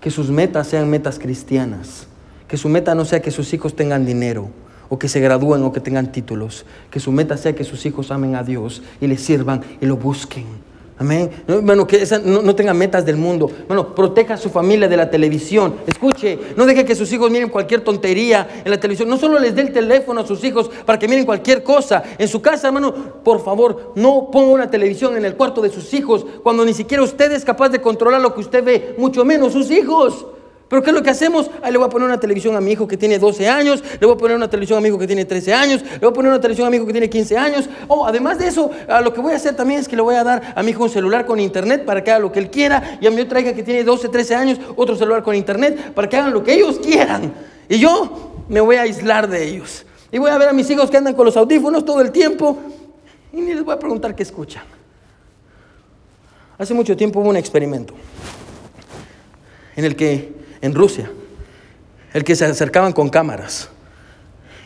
[0.00, 2.06] que sus metas sean metas cristianas.
[2.48, 4.50] Que su meta no sea que sus hijos tengan dinero
[4.90, 6.66] o que se gradúen o que tengan títulos.
[6.90, 9.96] Que su meta sea que sus hijos amen a Dios y le sirvan y lo
[9.96, 10.44] busquen.
[11.00, 11.30] Amén.
[11.62, 13.50] Bueno, que no, no, tenga metas del mundo.
[13.66, 15.76] Bueno, proteja a su familia de la televisión.
[15.86, 19.08] Escuche, no deje que sus hijos miren cualquier tontería en la televisión.
[19.08, 22.02] No solo les dé el teléfono a sus hijos para que miren cualquier cosa.
[22.18, 22.92] En su casa, hermano,
[23.24, 27.02] por favor, no ponga una televisión en el cuarto de sus hijos cuando ni siquiera
[27.02, 30.26] usted es capaz de controlar lo que usted ve, mucho menos sus hijos.
[30.70, 31.50] Pero ¿qué es lo que hacemos?
[31.62, 34.06] Ahí le voy a poner una televisión a mi hijo que tiene 12 años, le
[34.06, 36.12] voy a poner una televisión a mi hijo que tiene 13 años, le voy a
[36.12, 37.68] poner una televisión a mi hijo que tiene 15 años.
[37.88, 38.70] Oh, además de eso,
[39.02, 40.84] lo que voy a hacer también es que le voy a dar a mi hijo
[40.84, 43.40] un celular con internet para que haga lo que él quiera y a mi otra
[43.40, 46.54] hija que tiene 12, 13 años, otro celular con internet para que hagan lo que
[46.54, 47.34] ellos quieran.
[47.68, 49.84] Y yo me voy a aislar de ellos.
[50.12, 52.56] Y voy a ver a mis hijos que andan con los audífonos todo el tiempo
[53.32, 54.62] y ni les voy a preguntar qué escuchan.
[56.56, 57.92] Hace mucho tiempo hubo un experimento
[59.74, 61.10] en el que en Rusia,
[62.12, 63.68] el que se acercaban con cámaras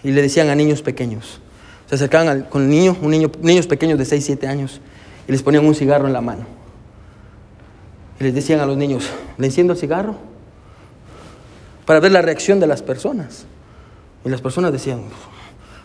[0.02, 1.40] y le decían a niños pequeños,
[1.88, 4.80] se acercaban con niños, un niño, niños pequeños de 6, 7 años
[5.28, 6.46] y les ponían un cigarro en la mano.
[8.20, 10.16] Y les decían a los niños, ¿le enciendo el cigarro?
[11.84, 13.46] Para ver la reacción de las personas.
[14.24, 15.02] Y las personas decían,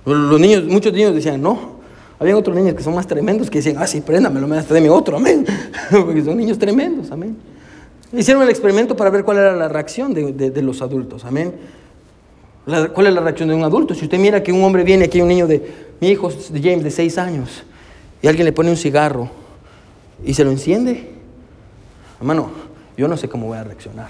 [0.06, 1.80] los niños, muchos niños decían, no.
[2.20, 5.18] Habían otros niños que son más tremendos que decían, ah, sí, préndamelo, me mi otro,
[5.18, 5.46] amén.
[5.92, 7.38] Porque son niños tremendos, amén.
[8.12, 11.26] Hicieron el experimento para ver cuál era la reacción de, los adultos.
[11.26, 11.54] Amén.
[12.66, 13.94] ¿Cuál es la reacción de un adulto?
[13.94, 16.84] Si usted mira que un hombre viene aquí, un niño de mi hijo de James
[16.84, 17.64] de 6 años,
[18.22, 19.30] y alguien le pone un cigarro
[20.24, 21.12] y se lo enciende,
[22.20, 22.52] hermano,
[22.98, 24.10] yo no sé cómo voy a reaccionar.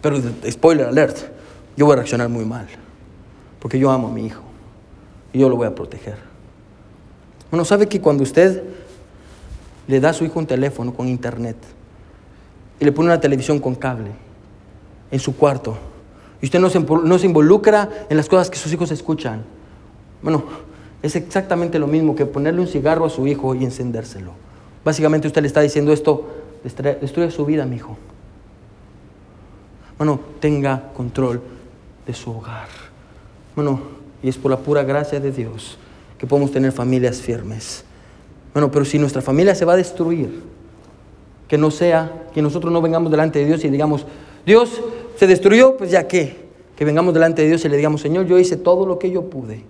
[0.00, 0.20] Pero,
[0.50, 1.18] spoiler alert,
[1.76, 2.66] yo voy a reaccionar muy mal.
[3.60, 4.42] Porque yo amo a mi hijo
[5.32, 6.16] y yo lo voy a proteger.
[7.50, 8.62] Bueno, ¿sabe que cuando usted
[9.86, 11.56] le da a su hijo un teléfono con internet,
[12.78, 14.10] y le pone una televisión con cable
[15.10, 15.76] en su cuarto
[16.40, 19.42] y usted no se, involucra en las cosas que sus hijos escuchan,
[20.22, 20.44] bueno,
[21.02, 24.32] es exactamente lo mismo que ponerle un cigarro a su hijo y encendérselo.
[24.84, 26.28] Básicamente usted le está diciendo esto,
[26.62, 27.96] destruye su vida, mi hijo.
[29.98, 31.40] Bueno, tenga control
[32.06, 32.68] de su hogar.
[33.54, 33.80] Bueno,
[34.22, 35.78] y es por la pura gracia de Dios
[36.18, 37.84] que podemos tener familias firmes.
[38.52, 40.42] Bueno, pero si nuestra familia se va a destruir,
[41.48, 44.06] que no sea que nosotros no vengamos delante de Dios y digamos,
[44.44, 44.80] Dios
[45.16, 46.36] se destruyó, pues ya qué,
[46.76, 49.22] que vengamos delante de Dios y le digamos, Señor, yo hice todo lo que yo
[49.30, 49.64] pude.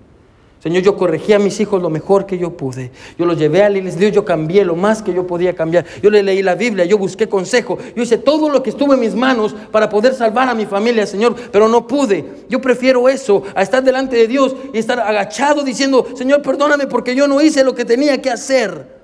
[0.66, 2.90] Señor, yo corregí a mis hijos lo mejor que yo pude.
[3.16, 5.84] Yo los llevé a iglesia, Dios, yo cambié lo más que yo podía cambiar.
[6.02, 7.78] Yo le leí la Biblia, yo busqué consejo.
[7.94, 11.06] Yo hice todo lo que estuvo en mis manos para poder salvar a mi familia,
[11.06, 12.24] Señor, pero no pude.
[12.48, 17.14] Yo prefiero eso a estar delante de Dios y estar agachado diciendo, Señor, perdóname porque
[17.14, 18.95] yo no hice lo que tenía que hacer.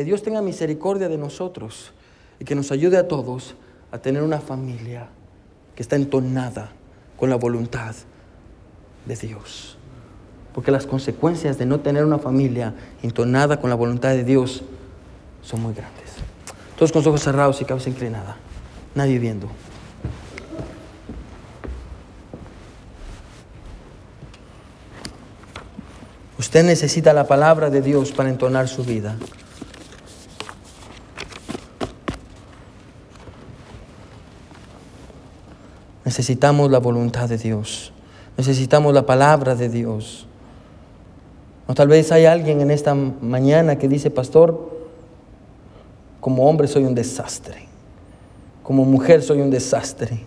[0.00, 1.92] Que Dios tenga misericordia de nosotros
[2.38, 3.54] y que nos ayude a todos
[3.92, 5.10] a tener una familia
[5.74, 6.72] que está entonada
[7.18, 7.94] con la voluntad
[9.04, 9.76] de Dios.
[10.54, 12.72] Porque las consecuencias de no tener una familia
[13.02, 14.62] entonada con la voluntad de Dios
[15.42, 16.12] son muy grandes.
[16.78, 18.38] Todos con los ojos cerrados y cabeza inclinada.
[18.94, 19.50] Nadie viendo.
[26.38, 29.18] Usted necesita la palabra de Dios para entonar su vida.
[36.10, 37.92] Necesitamos la voluntad de Dios.
[38.36, 40.26] Necesitamos la palabra de Dios.
[41.68, 44.72] O tal vez hay alguien en esta mañana que dice, pastor,
[46.18, 47.68] como hombre soy un desastre.
[48.64, 50.18] Como mujer soy un desastre.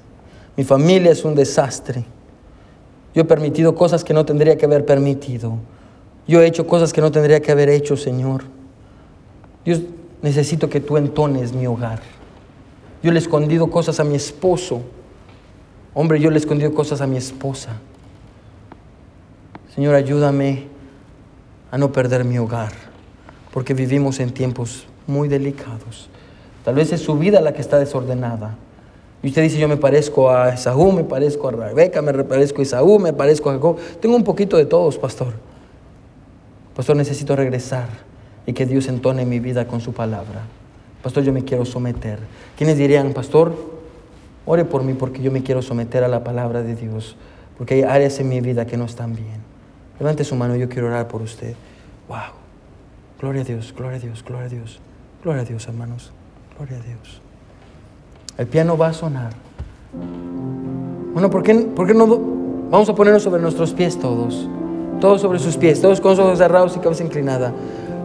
[0.56, 2.06] Mi familia es un desastre.
[3.14, 5.58] Yo he permitido cosas que no tendría que haber permitido.
[6.30, 8.46] Yo he hecho cosas que no tendría que haber hecho, Señor.
[9.66, 9.82] Dios,
[10.22, 12.00] necesito que tú entones mi hogar.
[13.04, 14.82] Yo le he escondido cosas a mi esposo.
[15.94, 17.72] Hombre, yo le he escondido cosas a mi esposa.
[19.76, 20.68] Señor, ayúdame
[21.72, 22.72] a no perder mi hogar,
[23.52, 26.10] porque vivimos en tiempos muy delicados.
[26.64, 28.56] Tal vez es su vida la que está desordenada.
[29.22, 32.64] Y usted dice, yo me parezco a Esaú, me parezco a Rebeca, me parezco a
[32.64, 33.78] Esaú, me parezco a Jacob.
[34.02, 35.34] Tengo un poquito de todos, pastor.
[36.76, 37.88] Pastor, necesito regresar
[38.46, 40.42] y que Dios entone mi vida con su palabra.
[41.02, 42.20] Pastor, yo me quiero someter.
[42.58, 43.73] ¿Quiénes dirían, pastor,
[44.46, 47.16] ore por mí porque yo me quiero someter a la palabra de Dios?
[47.58, 49.42] Porque hay áreas en mi vida que no están bien.
[50.00, 51.56] Levante su mano, yo quiero orar por usted.
[52.08, 52.18] Wow.
[53.20, 54.80] Gloria a Dios, gloria a Dios, gloria a Dios.
[55.24, 56.12] Gloria a Dios, hermanos.
[56.58, 57.22] Gloria a Dios.
[58.38, 59.34] El piano va a sonar.
[61.14, 62.08] Bueno, ¿por qué, por qué no
[62.70, 64.50] vamos a ponernos sobre nuestros pies todos?
[65.04, 67.52] todos sobre sus pies, todos con los ojos cerrados y cabeza inclinada.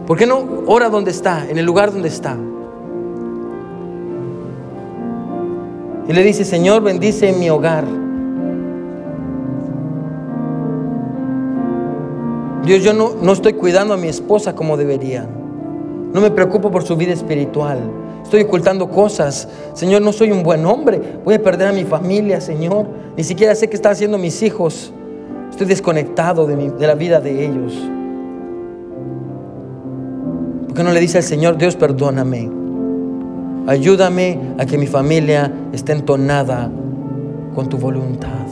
[0.05, 2.35] ¿Por qué no ora donde está, en el lugar donde está?
[6.09, 7.85] Y le dice, Señor, bendice mi hogar.
[12.65, 15.27] Dios, yo no, no estoy cuidando a mi esposa como debería.
[16.11, 17.79] No me preocupo por su vida espiritual.
[18.23, 19.47] Estoy ocultando cosas.
[19.73, 20.99] Señor, no soy un buen hombre.
[21.23, 22.87] Voy a perder a mi familia, Señor.
[23.15, 24.91] Ni siquiera sé qué están haciendo mis hijos.
[25.51, 27.73] Estoy desconectado de, la vida de ellos.
[30.65, 32.58] ¿Por qué no le dice al Señor, Dios perdóname?
[33.69, 36.71] Ayúdame a que mi familia esté entonada
[37.53, 38.47] con tu voluntad.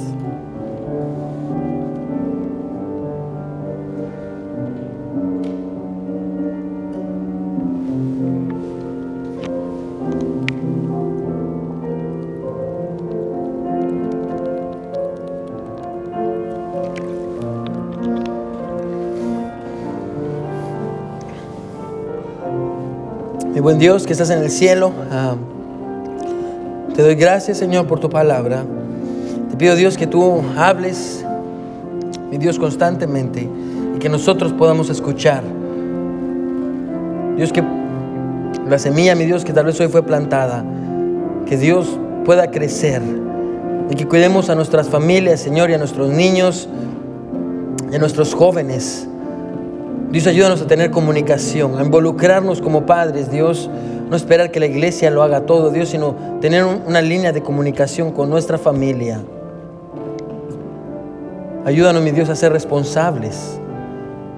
[23.67, 25.35] Buen Dios que estás en el cielo, ah,
[26.95, 28.63] te doy gracias Señor por tu palabra.
[29.49, 31.25] Te pido Dios que tú hables,
[32.31, 33.45] mi Dios, constantemente
[33.93, 35.43] y que nosotros podamos escuchar.
[37.35, 37.61] Dios que
[38.69, 40.63] la semilla, mi Dios, que tal vez hoy fue plantada,
[41.45, 43.01] que Dios pueda crecer
[43.89, 46.69] y que cuidemos a nuestras familias, Señor, y a nuestros niños
[47.91, 49.09] y a nuestros jóvenes.
[50.11, 53.69] Dios, ayúdanos a tener comunicación, a involucrarnos como padres, Dios.
[54.09, 58.11] No esperar que la iglesia lo haga todo, Dios, sino tener una línea de comunicación
[58.13, 59.19] con nuestra familia.
[61.65, 63.59] Ayúdanos, mi Dios, a ser responsables.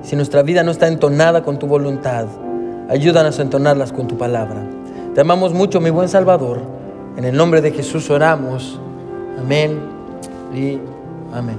[0.02, 2.26] Si nuestra vida no está entonada con tu voluntad,
[2.90, 4.64] ayúdanos a entonarlas con tu palabra.
[5.14, 6.62] Te amamos mucho, mi buen Salvador.
[7.16, 8.80] En el nombre de Jesús oramos.
[9.38, 9.80] Amén
[10.52, 10.80] y
[11.32, 11.58] amén.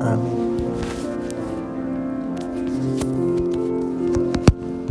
[0.00, 0.37] Amén.